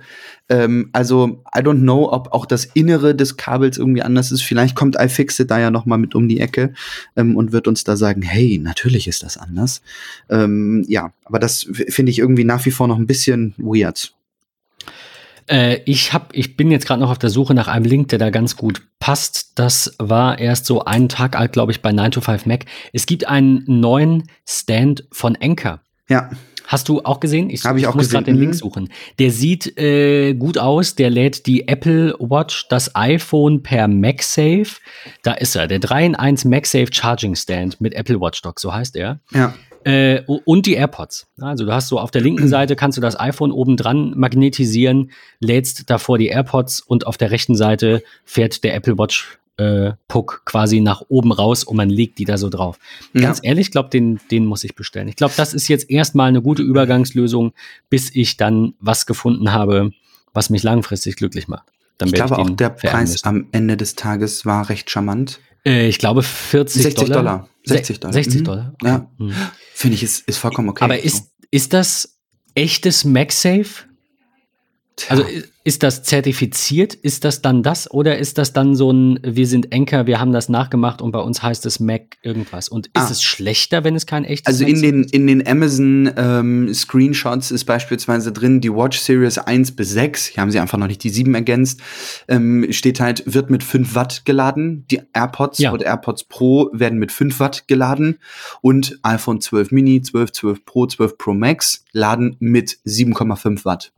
[0.48, 4.40] ähm, also I don't know, ob auch das Innere des Kabels irgendwie anders ist.
[4.40, 6.72] Vielleicht kommt iFixit da ja noch mal mit um die Ecke
[7.16, 9.82] ähm, und wird uns da sagen, hey, natürlich ist das anders.
[10.30, 14.14] Ähm, ja, aber das finde ich irgendwie nach wie vor noch ein bisschen weird.
[15.50, 18.18] Äh, ich hab, ich bin jetzt gerade noch auf der Suche nach einem Link, der
[18.18, 19.52] da ganz gut passt.
[19.56, 22.64] Das war erst so einen Tag alt, glaube ich, bei 9 to 5 Mac.
[22.94, 25.82] Es gibt einen neuen Stand von Anker.
[26.08, 26.30] Ja.
[26.68, 27.48] Hast du auch gesehen?
[27.48, 28.58] Ich, Hab ich, ich auch muss gerade den Link mhm.
[28.58, 28.88] suchen.
[29.18, 30.94] Der sieht äh, gut aus.
[30.94, 34.76] Der lädt die Apple Watch, das iPhone per MagSafe.
[35.22, 38.74] Da ist er, der 3 in 1 MagSafe Charging Stand mit Apple Watch Dock, so
[38.74, 39.18] heißt er.
[39.32, 39.54] Ja.
[39.84, 41.28] Äh, und die AirPods.
[41.40, 45.10] Also du hast so auf der linken Seite kannst du das iPhone oben dran magnetisieren,
[45.40, 50.42] lädst davor die AirPods und auf der rechten Seite fährt der Apple Watch äh, Puck
[50.44, 52.78] quasi nach oben raus und man legt die da so drauf.
[53.12, 53.22] Ja.
[53.22, 55.08] Ganz ehrlich, ich glaube, den, den muss ich bestellen.
[55.08, 57.52] Ich glaube, das ist jetzt erstmal eine gute Übergangslösung,
[57.90, 59.90] bis ich dann was gefunden habe,
[60.32, 61.66] was mich langfristig glücklich macht.
[61.98, 63.28] Dann ich glaube auch, der Preis müssen.
[63.28, 65.40] am Ende des Tages war recht charmant.
[65.66, 67.22] Äh, ich glaube 40 60 Dollar.
[67.22, 67.48] Dollar.
[67.64, 68.12] 60 Dollar.
[68.12, 68.44] 60 mhm.
[68.44, 68.72] Dollar.
[68.74, 68.86] Okay.
[68.86, 69.10] Ja.
[69.18, 69.34] Mhm.
[69.74, 70.84] Finde ich, ist, ist vollkommen okay.
[70.84, 72.20] Aber ist, ist das
[72.54, 73.87] echtes MagSafe?
[75.08, 75.24] Also
[75.64, 76.94] ist das zertifiziert?
[76.94, 77.90] Ist das dann das?
[77.90, 81.18] Oder ist das dann so ein, wir sind Enker, wir haben das nachgemacht und bei
[81.18, 82.68] uns heißt es Mac irgendwas?
[82.68, 83.08] Und ist ah.
[83.10, 87.64] es schlechter, wenn es kein echtes Also in den, in den Amazon ähm, Screenshots ist
[87.64, 91.10] beispielsweise drin, die Watch Series 1 bis 6, hier haben sie einfach noch nicht die
[91.10, 91.80] 7 ergänzt,
[92.28, 94.86] ähm, steht halt, wird mit 5 Watt geladen.
[94.90, 95.72] Die AirPods ja.
[95.72, 98.18] oder AirPods Pro werden mit 5 Watt geladen
[98.62, 103.92] und iPhone 12 Mini, 12, 12 Pro, 12 Pro Max laden mit 7,5 Watt.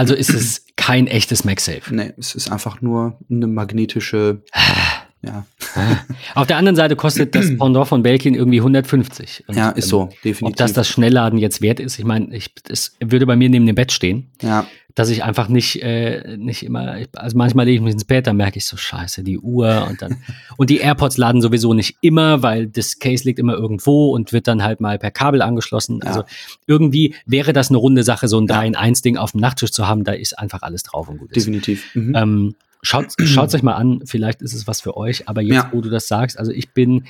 [0.00, 1.94] Also ist es kein echtes MagSafe.
[1.94, 4.42] Nee, es ist einfach nur eine magnetische.
[5.22, 5.44] ja.
[6.34, 9.44] Auf der anderen Seite kostet das Pendant von Belkin irgendwie 150.
[9.46, 10.42] Und, ja, ist so, definitiv.
[10.42, 13.66] Ob das das Schnellladen jetzt wert ist, ich meine, ich, es würde bei mir neben
[13.66, 14.30] dem Bett stehen.
[14.42, 18.26] Ja dass ich einfach nicht, äh, nicht immer, also manchmal lege ich mich ins Bett,
[18.26, 20.16] dann merke ich so, scheiße, die Uhr und dann,
[20.56, 24.48] und die AirPods laden sowieso nicht immer, weil das Case liegt immer irgendwo und wird
[24.48, 26.00] dann halt mal per Kabel angeschlossen.
[26.02, 26.08] Ja.
[26.08, 26.24] Also
[26.66, 29.72] irgendwie wäre das eine runde Sache, so ein 3 in 1 Ding auf dem Nachttisch
[29.72, 31.36] zu haben, da ist einfach alles drauf und gut ist.
[31.36, 31.94] Definitiv.
[31.94, 32.14] Mhm.
[32.14, 35.70] Ähm, schaut, schaut euch mal an, vielleicht ist es was für euch, aber jetzt, ja.
[35.72, 37.04] wo du das sagst, also ich bin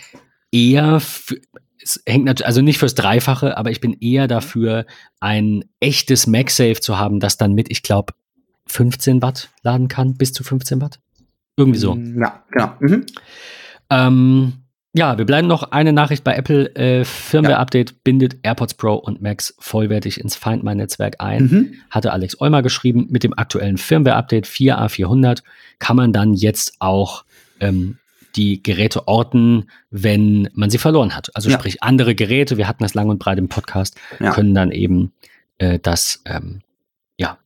[0.53, 1.37] eher für,
[1.83, 4.87] es hängt natürlich, also nicht fürs Dreifache, aber ich bin eher dafür,
[5.21, 8.12] ein echtes MagSafe zu haben, das dann mit, ich glaube,
[8.66, 11.01] 15 Watt laden kann, bis zu 15 Watt.
[11.57, 11.95] Irgendwie so.
[11.95, 12.73] Mm, ja, genau.
[12.81, 13.07] Mhm.
[13.91, 14.53] Ähm,
[14.93, 16.74] ja, wir bleiben noch eine Nachricht bei Apple.
[16.74, 17.97] Äh, Firmware-Update ja.
[18.03, 21.43] bindet AirPods Pro und Max vollwertig ins Find My Netzwerk ein.
[21.45, 21.74] Mhm.
[21.91, 23.07] Hatte Alex Eumer geschrieben.
[23.09, 25.43] Mit dem aktuellen Firmware-Update 4A400
[25.78, 27.24] kann man dann jetzt auch
[27.61, 27.99] ähm,
[28.36, 31.34] die Geräte orten, wenn man sie verloren hat.
[31.34, 31.59] Also ja.
[31.59, 34.32] sprich, andere Geräte, wir hatten das lang und breit im Podcast, ja.
[34.32, 35.12] können dann eben
[35.59, 36.62] äh, das, ähm,
[37.16, 37.38] ja,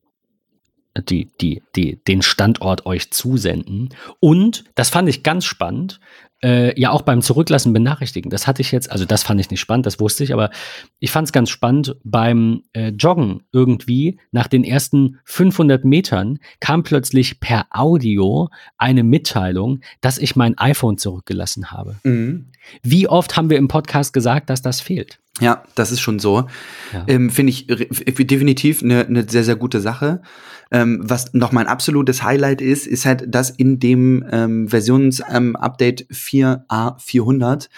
[1.09, 3.91] die, die, die, den Standort euch zusenden.
[4.21, 6.01] Und, das fand ich ganz spannend,
[6.45, 8.31] äh, ja auch beim Zurücklassen benachrichtigen.
[8.31, 10.51] Das hatte ich jetzt, also das fand ich nicht spannend, das wusste ich, aber
[10.99, 14.21] ich fand es ganz spannend beim äh, Joggen irgendwie.
[14.31, 20.99] Nach den ersten 500 Metern kam plötzlich per Audio eine Mitteilung, dass ich mein iPhone
[20.99, 21.97] zurückgelassen habe.
[22.05, 22.51] Mhm.
[22.83, 25.19] Wie oft haben wir im Podcast gesagt, dass das fehlt?
[25.41, 26.47] Ja, das ist schon so.
[26.93, 27.05] Ja.
[27.09, 30.23] Ähm, Finde ich definitiv eine ne sehr, sehr gute Sache.
[30.71, 36.59] Ähm, was noch mein absolutes Highlight ist, ist halt, dass in dem ähm, Versionsupdate ähm,
[36.69, 37.69] 4a400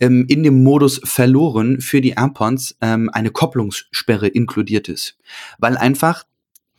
[0.00, 5.16] ähm, in dem Modus verloren für die AirPods ähm, eine Kopplungssperre inkludiert ist.
[5.58, 6.24] Weil einfach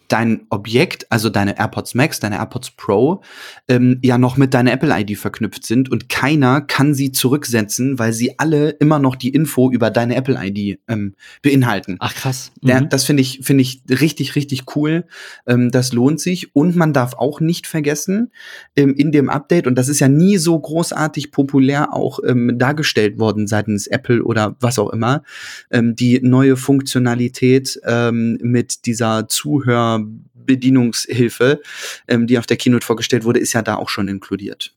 [0.07, 3.21] dein Objekt, also deine AirPods Max, deine AirPods Pro,
[3.67, 8.39] ähm, ja noch mit deiner Apple-ID verknüpft sind und keiner kann sie zurücksetzen, weil sie
[8.39, 11.97] alle immer noch die Info über deine Apple-ID ähm, beinhalten.
[11.99, 12.51] Ach krass.
[12.61, 12.67] Mhm.
[12.67, 15.05] Der, das finde ich, finde ich richtig, richtig cool.
[15.45, 16.55] Ähm, das lohnt sich.
[16.55, 18.31] Und man darf auch nicht vergessen,
[18.75, 23.19] ähm, in dem Update, und das ist ja nie so großartig populär auch ähm, dargestellt
[23.19, 25.23] worden seitens Apple oder was auch immer,
[25.71, 29.96] ähm, die neue Funktionalität mit dieser Zuhör
[30.33, 31.61] Bedienungshilfe,
[32.07, 34.75] ähm, die auf der Keynote vorgestellt wurde, ist ja da auch schon inkludiert.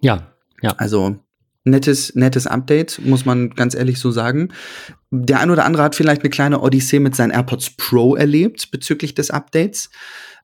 [0.00, 0.72] Ja, ja.
[0.78, 1.18] Also
[1.64, 4.52] nettes, nettes Update, muss man ganz ehrlich so sagen.
[5.10, 9.14] Der ein oder andere hat vielleicht eine kleine Odyssee mit seinen AirPods Pro erlebt bezüglich
[9.14, 9.90] des Updates.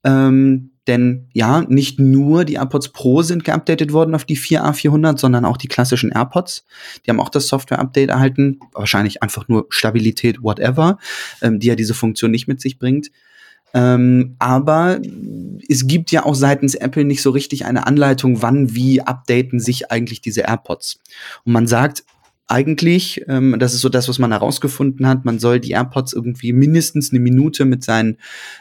[0.05, 5.45] Ähm, denn ja, nicht nur die AirPods Pro sind geupdatet worden auf die 4A400, sondern
[5.45, 6.64] auch die klassischen AirPods.
[7.05, 8.61] Die haben auch das Software-Update erhalten.
[8.72, 10.99] Wahrscheinlich einfach nur Stabilität, whatever,
[11.43, 13.11] ähm, die ja diese Funktion nicht mit sich bringt.
[13.75, 14.99] Ähm, aber
[15.69, 19.91] es gibt ja auch seitens Apple nicht so richtig eine Anleitung, wann, wie updaten sich
[19.91, 21.01] eigentlich diese AirPods.
[21.45, 22.05] Und man sagt,
[22.49, 26.53] eigentlich, ähm, das ist so das, was man herausgefunden hat, man soll die AirPods irgendwie
[26.53, 28.18] mindestens eine Minute mit, seinen,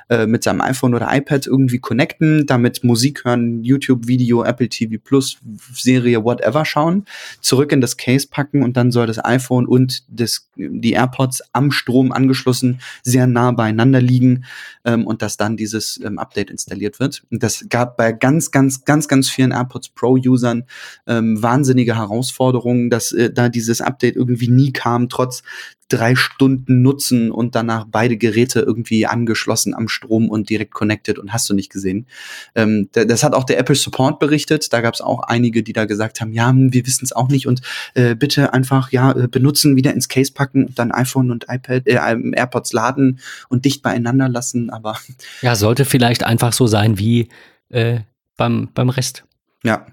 [0.10, 5.38] äh, mit seinem iPhone oder iPad irgendwie connecten, damit Musik hören, YouTube-Video, Apple TV Plus,
[5.74, 7.06] Serie, whatever schauen,
[7.42, 11.70] zurück in das Case packen und dann soll das iPhone und das, die AirPods am
[11.70, 14.46] Strom angeschlossen sehr nah beieinander liegen
[14.84, 17.24] ähm, und dass dann dieses ähm, Update installiert wird.
[17.30, 20.64] Und das gab bei ganz, ganz, ganz, ganz vielen AirPods Pro-Usern
[21.06, 25.44] ähm, wahnsinnige Herausforderungen, dass äh, da dieses dieses Update irgendwie nie kam, trotz
[25.88, 31.32] drei Stunden Nutzen und danach beide Geräte irgendwie angeschlossen am Strom und direkt connected und
[31.32, 32.08] hast du nicht gesehen.
[32.56, 34.74] Ähm, das hat auch der Apple Support berichtet.
[34.74, 37.46] Da gab es auch einige, die da gesagt haben, ja, wir wissen es auch nicht
[37.46, 37.62] und
[37.94, 41.86] äh, bitte einfach ja äh, benutzen, wieder ins Case packen und dann iPhone und iPad,
[41.86, 42.00] äh,
[42.34, 43.20] AirPods laden
[43.50, 44.72] und dicht beieinander lassen.
[44.72, 44.98] Aber
[45.42, 47.30] ja, sollte vielleicht einfach so sein wie
[47.70, 48.00] äh,
[48.38, 49.24] beim beim Rest.
[49.64, 49.86] Ja.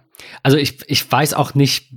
[0.43, 1.93] Also ich ich weiß auch nicht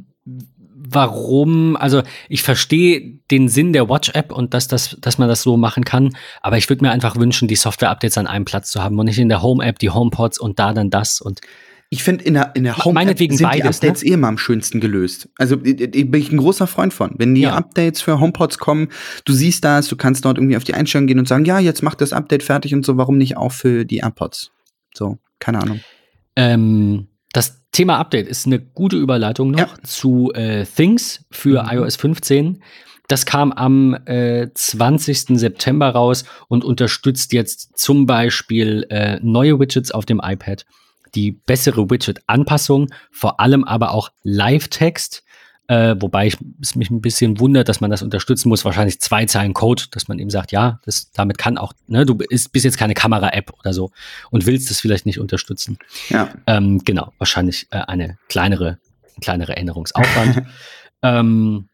[0.88, 5.58] warum, also ich verstehe den Sinn der Watch-App und dass, das, dass man das so
[5.58, 8.98] machen kann, aber ich würde mir einfach wünschen, die Software-Updates an einem Platz zu haben
[9.00, 11.42] und nicht in der Home-App die HomePods und da dann das und
[11.90, 14.10] ich finde, in der, in der Home sind beides, die Updates ne?
[14.10, 15.30] eh immer am schönsten gelöst.
[15.38, 17.14] Also bin ich ein großer Freund von.
[17.18, 17.54] Wenn die ja.
[17.54, 18.90] Updates für HomePods kommen,
[19.24, 21.84] du siehst das, du kannst dort irgendwie auf die Einstellungen gehen und sagen, ja, jetzt
[21.84, 24.52] macht das Update fertig und so, warum nicht auch für die AirPods?
[24.94, 25.80] So, keine Ahnung.
[26.36, 27.08] Ähm,
[27.76, 29.84] Thema Update ist eine gute Überleitung noch ja.
[29.84, 31.70] zu äh, Things für mhm.
[31.78, 32.64] iOS 15.
[33.10, 35.38] Das kam am äh, 20.
[35.38, 40.66] September raus und unterstützt jetzt zum Beispiel äh, neue Widgets auf dem iPad,
[41.16, 45.25] die bessere Widget-Anpassung, vor allem aber auch Live-Text
[45.68, 48.66] äh, wobei ich, es mich ein bisschen wundert, dass man das unterstützen muss.
[48.66, 52.16] Wahrscheinlich zwei Zeilen Code, dass man eben sagt, ja, das, damit kann auch, ne, du
[52.16, 53.92] bist, bist jetzt keine Kamera-App oder so
[54.30, 55.78] und willst das vielleicht nicht unterstützen.
[56.10, 56.30] Ja.
[56.46, 58.78] Ähm, genau, wahrscheinlich äh, eine kleinere,
[59.18, 60.44] ein kleinere Änderungsaufwand.
[61.02, 61.68] ähm,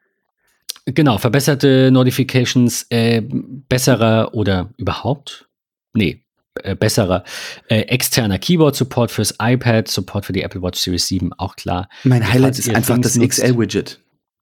[0.85, 5.47] genau, verbesserte Notifications, äh, bessere oder überhaupt?
[5.93, 6.23] Nee,
[6.63, 7.23] äh, besserer
[7.67, 11.89] äh, externer Keyboard-Support fürs iPad, Support für die Apple Watch Series 7, auch klar.
[12.03, 13.99] Mein Highlight ist einfach das XL-Widget.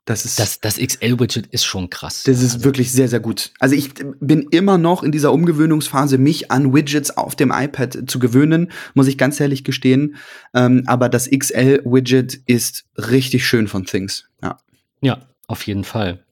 [0.10, 2.24] Das, ist, das, das XL-Widget ist schon krass.
[2.24, 2.66] Das ist also.
[2.66, 3.52] wirklich sehr, sehr gut.
[3.60, 8.18] Also ich bin immer noch in dieser Umgewöhnungsphase, mich an Widgets auf dem iPad zu
[8.18, 10.16] gewöhnen, muss ich ganz ehrlich gestehen.
[10.56, 14.26] Ähm, aber das XL-Widget ist richtig schön von Things.
[14.42, 14.58] Ja,
[15.02, 16.26] ja auf jeden Fall.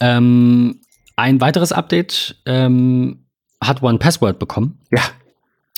[0.00, 0.80] Ähm,
[1.16, 3.23] ein weiteres Update ähm,
[3.66, 4.80] hat One Password bekommen.
[4.90, 5.02] Ja.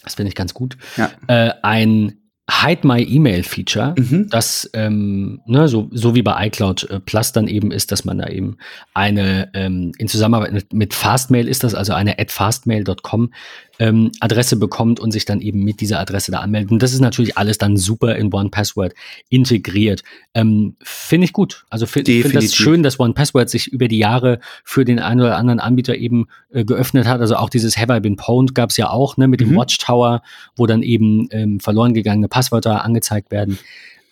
[0.02, 0.76] Das finde ich ganz gut.
[0.96, 1.10] Ja.
[1.26, 4.28] Äh, ein Hide My Email Feature, mhm.
[4.30, 8.18] das ähm, ne, so, so wie bei iCloud äh, Plus dann eben ist, dass man
[8.18, 8.58] da eben
[8.94, 13.30] eine ähm, in Zusammenarbeit mit, mit Fastmail ist das, also eine at fastmail.com
[13.78, 16.70] ähm, Adresse bekommt und sich dann eben mit dieser Adresse da anmeldet.
[16.70, 18.94] Und das ist natürlich alles dann super in One Password
[19.28, 20.02] integriert.
[20.34, 21.64] Ähm, finde ich gut.
[21.68, 25.20] Also finde find das schön, dass One Password sich über die Jahre für den einen
[25.20, 27.20] oder anderen Anbieter eben äh, geöffnet hat.
[27.20, 29.50] Also auch dieses Have I Been Pwned gab es ja auch, ne, mit mhm.
[29.50, 30.22] dem Watchtower,
[30.56, 33.58] wo dann eben ähm, verloren gegangene Passwörter angezeigt werden.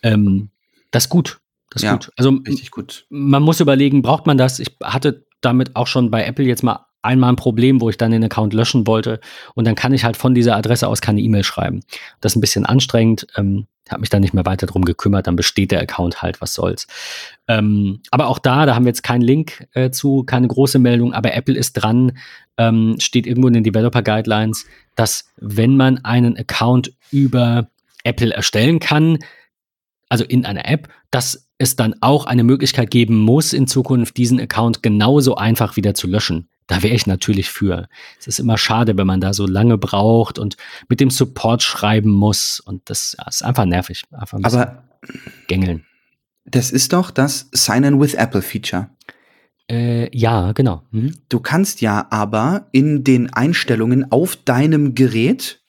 [0.01, 0.49] Ähm,
[0.89, 1.39] das ist gut.
[1.69, 2.11] Das ist ja, gut.
[2.17, 3.05] Also richtig gut.
[3.09, 4.59] Man muss überlegen, braucht man das?
[4.59, 8.09] Ich hatte damit auch schon bei Apple jetzt mal einmal ein Problem, wo ich dann
[8.09, 9.19] den Account löschen wollte
[9.53, 11.81] und dann kann ich halt von dieser Adresse aus keine E-Mail schreiben.
[12.19, 13.27] Das ist ein bisschen anstrengend.
[13.35, 16.55] Ähm, habe mich dann nicht mehr weiter drum gekümmert, dann besteht der Account halt, was
[16.55, 16.87] soll's.
[17.47, 21.13] Ähm, aber auch da, da haben wir jetzt keinen Link äh, zu, keine große Meldung,
[21.13, 22.17] aber Apple ist dran,
[22.57, 24.65] ähm, steht irgendwo in den Developer Guidelines,
[24.95, 27.67] dass wenn man einen Account über
[28.05, 29.19] Apple erstellen kann,
[30.09, 34.39] also in einer App, dass es dann auch eine Möglichkeit geben muss, in Zukunft diesen
[34.39, 36.49] Account genauso einfach wieder zu löschen.
[36.67, 37.87] Da wäre ich natürlich für.
[38.19, 40.57] Es ist immer schade, wenn man da so lange braucht und
[40.89, 42.59] mit dem Support schreiben muss.
[42.59, 44.03] Und das ist einfach nervig.
[44.11, 44.83] Einfach ein Aber
[45.47, 45.85] gängeln.
[46.45, 48.89] Das ist doch das Sign-in with Apple Feature.
[49.69, 50.83] Äh, ja, genau.
[50.91, 51.15] Mhm.
[51.29, 55.61] Du kannst ja aber in den Einstellungen auf deinem Gerät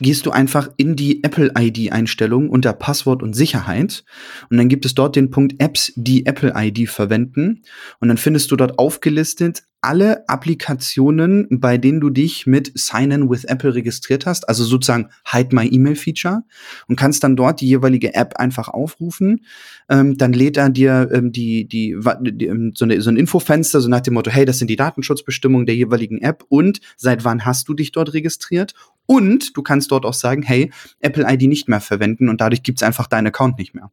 [0.00, 4.04] gehst du einfach in die Apple ID Einstellung unter Passwort und Sicherheit.
[4.50, 7.62] Und dann gibt es dort den Punkt Apps, die Apple ID verwenden.
[8.00, 13.30] Und dann findest du dort aufgelistet alle Applikationen, bei denen du dich mit Sign In
[13.30, 16.42] with Apple registriert hast, also sozusagen Hide My Email Feature
[16.88, 19.44] und kannst dann dort die jeweilige App einfach aufrufen.
[19.88, 23.80] Ähm, dann lädt er dir ähm, die, die, die ähm, so, eine, so ein Infofenster,
[23.80, 27.44] so nach dem Motto, hey, das sind die Datenschutzbestimmungen der jeweiligen App und seit wann
[27.44, 28.74] hast du dich dort registriert?
[29.06, 32.82] Und du kannst dort auch sagen, hey, Apple ID nicht mehr verwenden und dadurch gibt's
[32.82, 33.92] einfach deinen Account nicht mehr.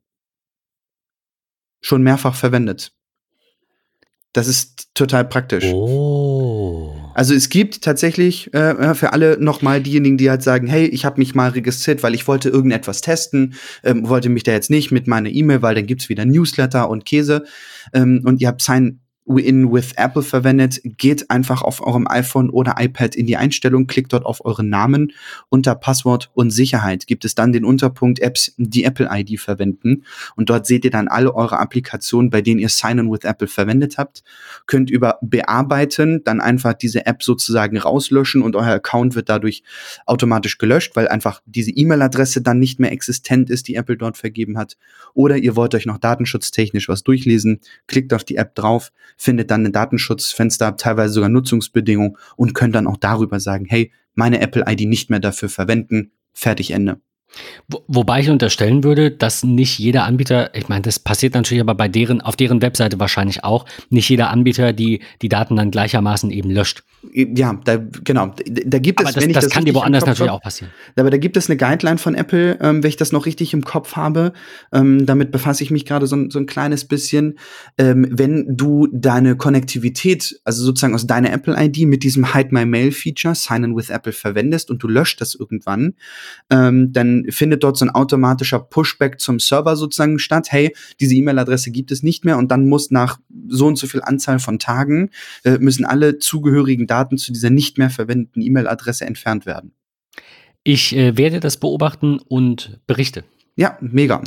[1.81, 2.93] Schon mehrfach verwendet.
[4.33, 5.65] Das ist total praktisch.
[5.65, 6.95] Oh.
[7.13, 11.19] Also es gibt tatsächlich äh, für alle nochmal diejenigen, die halt sagen, hey, ich habe
[11.19, 13.53] mich mal registriert, weil ich wollte irgendetwas testen,
[13.83, 17.05] ähm, wollte mich da jetzt nicht mit meiner E-Mail, weil dann gibt's wieder Newsletter und
[17.05, 17.43] Käse.
[17.93, 22.75] Ähm, und ihr habt Sign in with Apple verwendet, geht einfach auf eurem iPhone oder
[22.77, 25.13] iPad in die Einstellung, klickt dort auf euren Namen.
[25.49, 30.03] Unter Passwort und Sicherheit gibt es dann den Unterpunkt Apps, die Apple ID verwenden.
[30.35, 33.47] Und dort seht ihr dann alle eure Applikationen, bei denen ihr Sign in with Apple
[33.47, 34.23] verwendet habt.
[34.65, 39.63] Könnt über Bearbeiten dann einfach diese App sozusagen rauslöschen und euer Account wird dadurch
[40.05, 44.57] automatisch gelöscht, weil einfach diese E-Mail-Adresse dann nicht mehr existent ist, die Apple dort vergeben
[44.57, 44.77] hat.
[45.13, 49.65] Oder ihr wollt euch noch datenschutztechnisch was durchlesen, klickt auf die App drauf, findet dann
[49.65, 54.87] ein Datenschutzfenster, teilweise sogar Nutzungsbedingungen und könnt dann auch darüber sagen, hey, meine Apple ID
[54.87, 56.99] nicht mehr dafür verwenden, fertig Ende.
[57.67, 61.75] Wo, wobei ich unterstellen würde, dass nicht jeder Anbieter, ich meine, das passiert natürlich aber
[61.75, 66.29] bei deren, auf deren Webseite wahrscheinlich auch, nicht jeder Anbieter die, die Daten dann gleichermaßen
[66.29, 66.83] eben löscht.
[67.11, 68.33] Ja, da, genau.
[68.45, 70.71] Da gibt es, aber das, das, das kann dir woanders natürlich auch passieren.
[70.95, 73.63] Aber da gibt es eine Guideline von Apple, ähm, wenn ich das noch richtig im
[73.63, 74.33] Kopf habe.
[74.71, 77.37] Ähm, damit befasse ich mich gerade so, so ein kleines bisschen.
[77.77, 82.65] Ähm, wenn du deine Konnektivität, also sozusagen aus deiner Apple ID mit diesem Hide My
[82.65, 85.95] Mail Feature, Sign in with Apple verwendest und du löscht das irgendwann,
[86.49, 90.47] ähm, dann findet dort so ein automatischer Pushback zum Server sozusagen statt.
[90.51, 94.01] Hey, diese E-Mail-Adresse gibt es nicht mehr und dann muss nach so und so viel
[94.01, 95.09] Anzahl von Tagen
[95.43, 99.73] äh, müssen alle zugehörigen Daten zu dieser nicht mehr verwendeten E-Mail-Adresse entfernt werden.
[100.63, 103.23] Ich äh, werde das beobachten und berichte.
[103.55, 104.21] Ja, mega.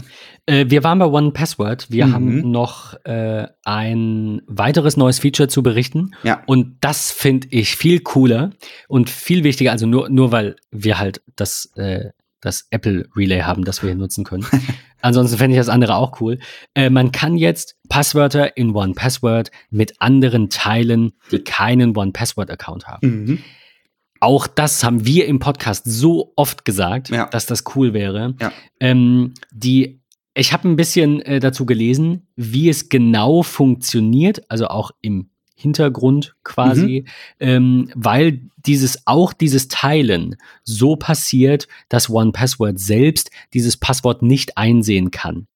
[0.47, 1.87] Äh, wir waren bei One Password.
[1.91, 2.13] Wir mhm.
[2.13, 6.13] haben noch äh, ein weiteres neues Feature zu berichten.
[6.23, 6.43] Ja.
[6.47, 8.51] Und das finde ich viel cooler
[8.89, 9.73] und viel wichtiger.
[9.73, 12.11] Also nur, nur weil wir halt das äh,
[12.47, 14.47] das Apple Relay haben, das wir hier nutzen können.
[15.03, 16.39] Ansonsten fände ich das andere auch cool.
[16.75, 22.51] Äh, man kann jetzt Passwörter in One Password mit anderen teilen, die keinen One Password
[22.51, 23.09] Account haben.
[23.09, 23.39] Mhm.
[24.21, 27.27] Auch das haben wir im Podcast so oft gesagt, ja.
[27.27, 28.35] dass das cool wäre.
[28.41, 28.53] Ja.
[28.81, 30.01] Ähm, die
[30.39, 36.37] ich habe ein bisschen äh, dazu gelesen, wie es genau funktioniert, also auch im Hintergrund
[36.45, 37.11] quasi, mhm.
[37.41, 44.59] ähm, weil dieses auch dieses Teilen so passiert, dass One Password selbst dieses Passwort nicht
[44.59, 45.47] einsehen kann.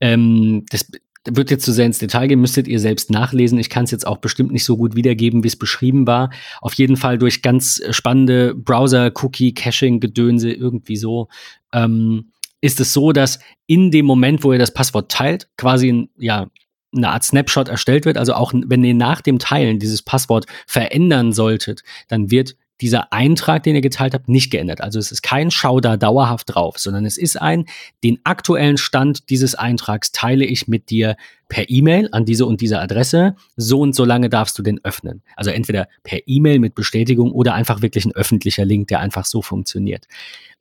[0.00, 0.90] Ähm, das
[1.24, 3.58] wird jetzt zu sehr ins Detail gehen, müsstet ihr selbst nachlesen.
[3.58, 6.30] Ich kann es jetzt auch bestimmt nicht so gut wiedergeben, wie es beschrieben war.
[6.60, 11.28] Auf jeden Fall durch ganz spannende Browser-Cookie-Caching-Gedönse irgendwie so.
[11.72, 16.08] Ähm, ist es so, dass in dem Moment, wo ihr das Passwort teilt, quasi ein,
[16.16, 16.48] ja,
[16.94, 21.32] eine Art Snapshot erstellt wird, also auch wenn ihr nach dem Teilen dieses Passwort verändern
[21.32, 24.80] solltet, dann wird dieser Eintrag, den ihr geteilt habt, nicht geändert.
[24.80, 27.66] Also es ist kein Schau da dauerhaft drauf, sondern es ist ein,
[28.04, 31.16] den aktuellen Stand dieses Eintrags teile ich mit dir
[31.48, 33.34] per E-Mail an diese und diese Adresse.
[33.56, 35.22] So und so lange darfst du den öffnen.
[35.34, 39.42] Also entweder per E-Mail mit Bestätigung oder einfach wirklich ein öffentlicher Link, der einfach so
[39.42, 40.06] funktioniert.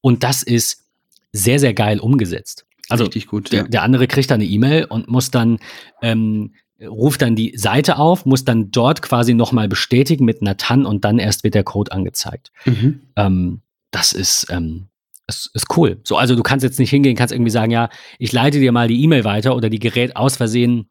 [0.02, 0.86] Und das ist
[1.34, 2.66] sehr, sehr geil umgesetzt.
[2.90, 3.68] Also Richtig gut, der, ja.
[3.68, 5.60] der andere kriegt dann eine E-Mail und muss dann
[6.02, 10.86] ähm, ruft dann die Seite auf, muss dann dort quasi nochmal bestätigen mit einer TAN
[10.86, 12.52] und dann erst wird der Code angezeigt.
[12.66, 13.02] Mhm.
[13.16, 13.62] Ähm,
[13.92, 14.88] das ist, ähm,
[15.28, 16.00] ist, ist cool.
[16.04, 18.88] So, also du kannst jetzt nicht hingehen, kannst irgendwie sagen, ja, ich leite dir mal
[18.88, 20.90] die E-Mail weiter oder die Gerät aus Versehen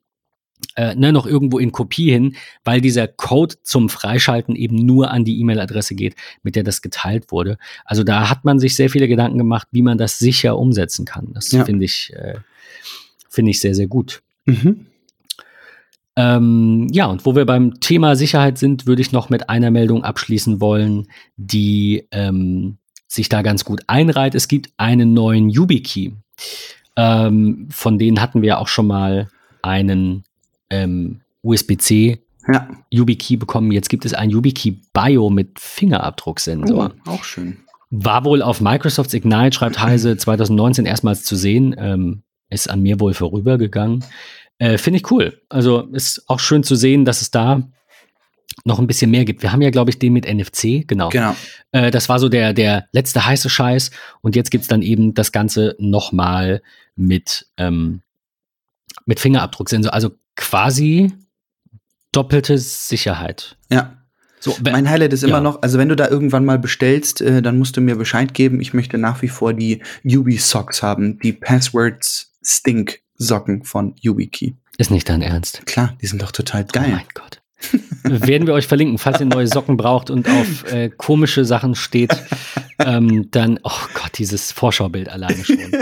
[0.77, 5.25] äh, ne, noch irgendwo in Kopie hin, weil dieser Code zum Freischalten eben nur an
[5.25, 7.59] die E-Mail-Adresse geht, mit der das geteilt wurde.
[7.85, 11.33] Also da hat man sich sehr viele Gedanken gemacht, wie man das sicher umsetzen kann.
[11.33, 11.65] Das ja.
[11.65, 12.37] finde ich, äh,
[13.29, 14.23] finde ich sehr, sehr gut.
[14.45, 14.87] Mhm.
[16.17, 20.03] Ähm, ja, und wo wir beim Thema Sicherheit sind, würde ich noch mit einer Meldung
[20.03, 24.35] abschließen wollen, die ähm, sich da ganz gut einreiht.
[24.35, 26.15] Es gibt einen neuen YubiKey.
[26.97, 29.29] Ähm, von denen hatten wir auch schon mal
[29.61, 30.25] einen
[30.71, 32.21] ähm, USB-C
[32.53, 32.69] ja.
[32.91, 33.73] YubiKey bekommen.
[33.73, 36.93] Jetzt gibt es ein YubiKey Bio mit Fingerabdrucksensor.
[37.07, 37.59] Oh, auch schön.
[37.91, 41.75] War wohl auf Microsofts Ignite, schreibt Heise, 2019 erstmals zu sehen.
[41.79, 44.05] Ähm, ist an mir wohl vorübergegangen.
[44.59, 45.41] Äh, Finde ich cool.
[45.49, 47.69] Also ist auch schön zu sehen, dass es da
[48.65, 49.43] noch ein bisschen mehr gibt.
[49.43, 51.11] Wir haben ja, glaube ich, den mit NFC, genau.
[51.11, 51.37] Genau.
[51.73, 53.91] Äh, das war so der, der letzte heiße Scheiß.
[54.23, 56.63] Und jetzt gibt es dann eben das Ganze nochmal
[56.95, 58.03] mit, ähm,
[59.05, 59.93] mit Fingerabdrucksensor.
[59.93, 61.13] Also quasi
[62.13, 63.57] doppelte Sicherheit.
[63.71, 63.93] Ja.
[64.39, 65.41] So, Mein Highlight ist immer Ja.
[65.41, 68.61] noch, also wenn du da irgendwann mal bestellst, äh, dann musst du mir Bescheid geben.
[68.61, 74.55] Ich möchte nach wie vor die Yubi Socks haben, die Passwords Stink Socken von YubiKey.
[74.79, 75.65] ist nicht dein Ernst.
[75.67, 76.91] Klar, die sind doch total Oh geil.
[76.91, 77.41] mein Gott.
[78.05, 82.15] Werden wir euch verlinken, falls ihr neue Socken braucht und auf äh, komische Sachen steht,
[82.79, 85.59] ähm, dann, oh Gott, dieses Vorschaubild alleine schon.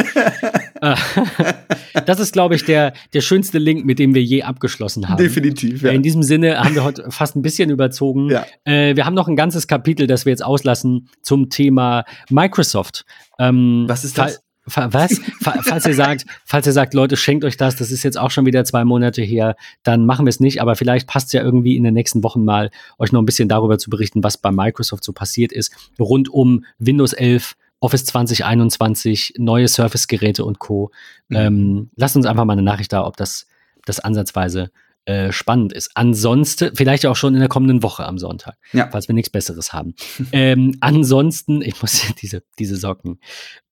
[2.06, 5.16] Das ist, glaube ich, der, der schönste Link, mit dem wir je abgeschlossen haben.
[5.16, 5.92] Definitiv, ja.
[5.92, 8.28] In diesem Sinne haben wir heute fast ein bisschen überzogen.
[8.30, 8.44] Ja.
[8.64, 13.04] Äh, wir haben noch ein ganzes Kapitel, das wir jetzt auslassen zum Thema Microsoft.
[13.38, 14.40] Ähm, Was ist das?
[14.66, 15.20] Was?
[15.42, 18.30] Fa- falls ihr sagt, falls ihr sagt, Leute, schenkt euch das, das ist jetzt auch
[18.30, 21.42] schon wieder zwei Monate her, dann machen wir es nicht, aber vielleicht passt es ja
[21.42, 24.50] irgendwie in den nächsten Wochen mal, euch noch ein bisschen darüber zu berichten, was bei
[24.50, 25.70] Microsoft so passiert ist,
[26.00, 30.90] rund um Windows 11, Office 2021, neue Surface-Geräte und Co.
[31.28, 31.36] Mhm.
[31.36, 33.46] Ähm, lasst uns einfach mal eine Nachricht da, ob das,
[33.84, 34.70] das ansatzweise
[35.06, 35.90] äh, spannend ist.
[35.94, 38.88] Ansonsten, vielleicht auch schon in der kommenden Woche am Sonntag, Ja.
[38.90, 39.94] falls wir nichts Besseres haben.
[40.32, 43.20] ähm, ansonsten, ich muss diese, diese Socken.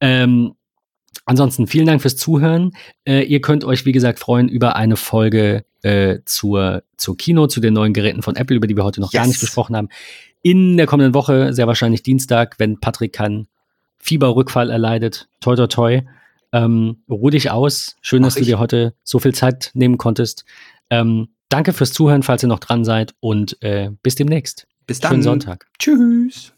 [0.00, 0.52] Ähm,
[1.24, 2.72] ansonsten, vielen Dank fürs Zuhören.
[3.06, 7.60] Äh, ihr könnt euch, wie gesagt, freuen über eine Folge äh, zur, zur Kino, zu
[7.60, 9.28] den neuen Geräten von Apple, über die wir heute noch gar Yes.
[9.32, 9.88] nicht gesprochen haben.
[10.42, 13.46] In der kommenden Woche, sehr wahrscheinlich Dienstag, wenn Patrick keinen
[14.02, 15.28] Fieberrückfall erleidet.
[15.40, 16.02] Toi, toi, toi.
[16.52, 17.96] Ähm, ruh dich aus.
[18.02, 18.42] Schön, Mach dass ich.
[18.42, 20.44] du dir heute so viel Zeit nehmen konntest.
[20.90, 24.66] Ähm, danke fürs Zuhören, falls ihr noch dran seid und äh, bis demnächst.
[24.86, 25.12] Bis dann.
[25.12, 25.66] Schönen Sonntag.
[25.78, 26.52] Tschüss.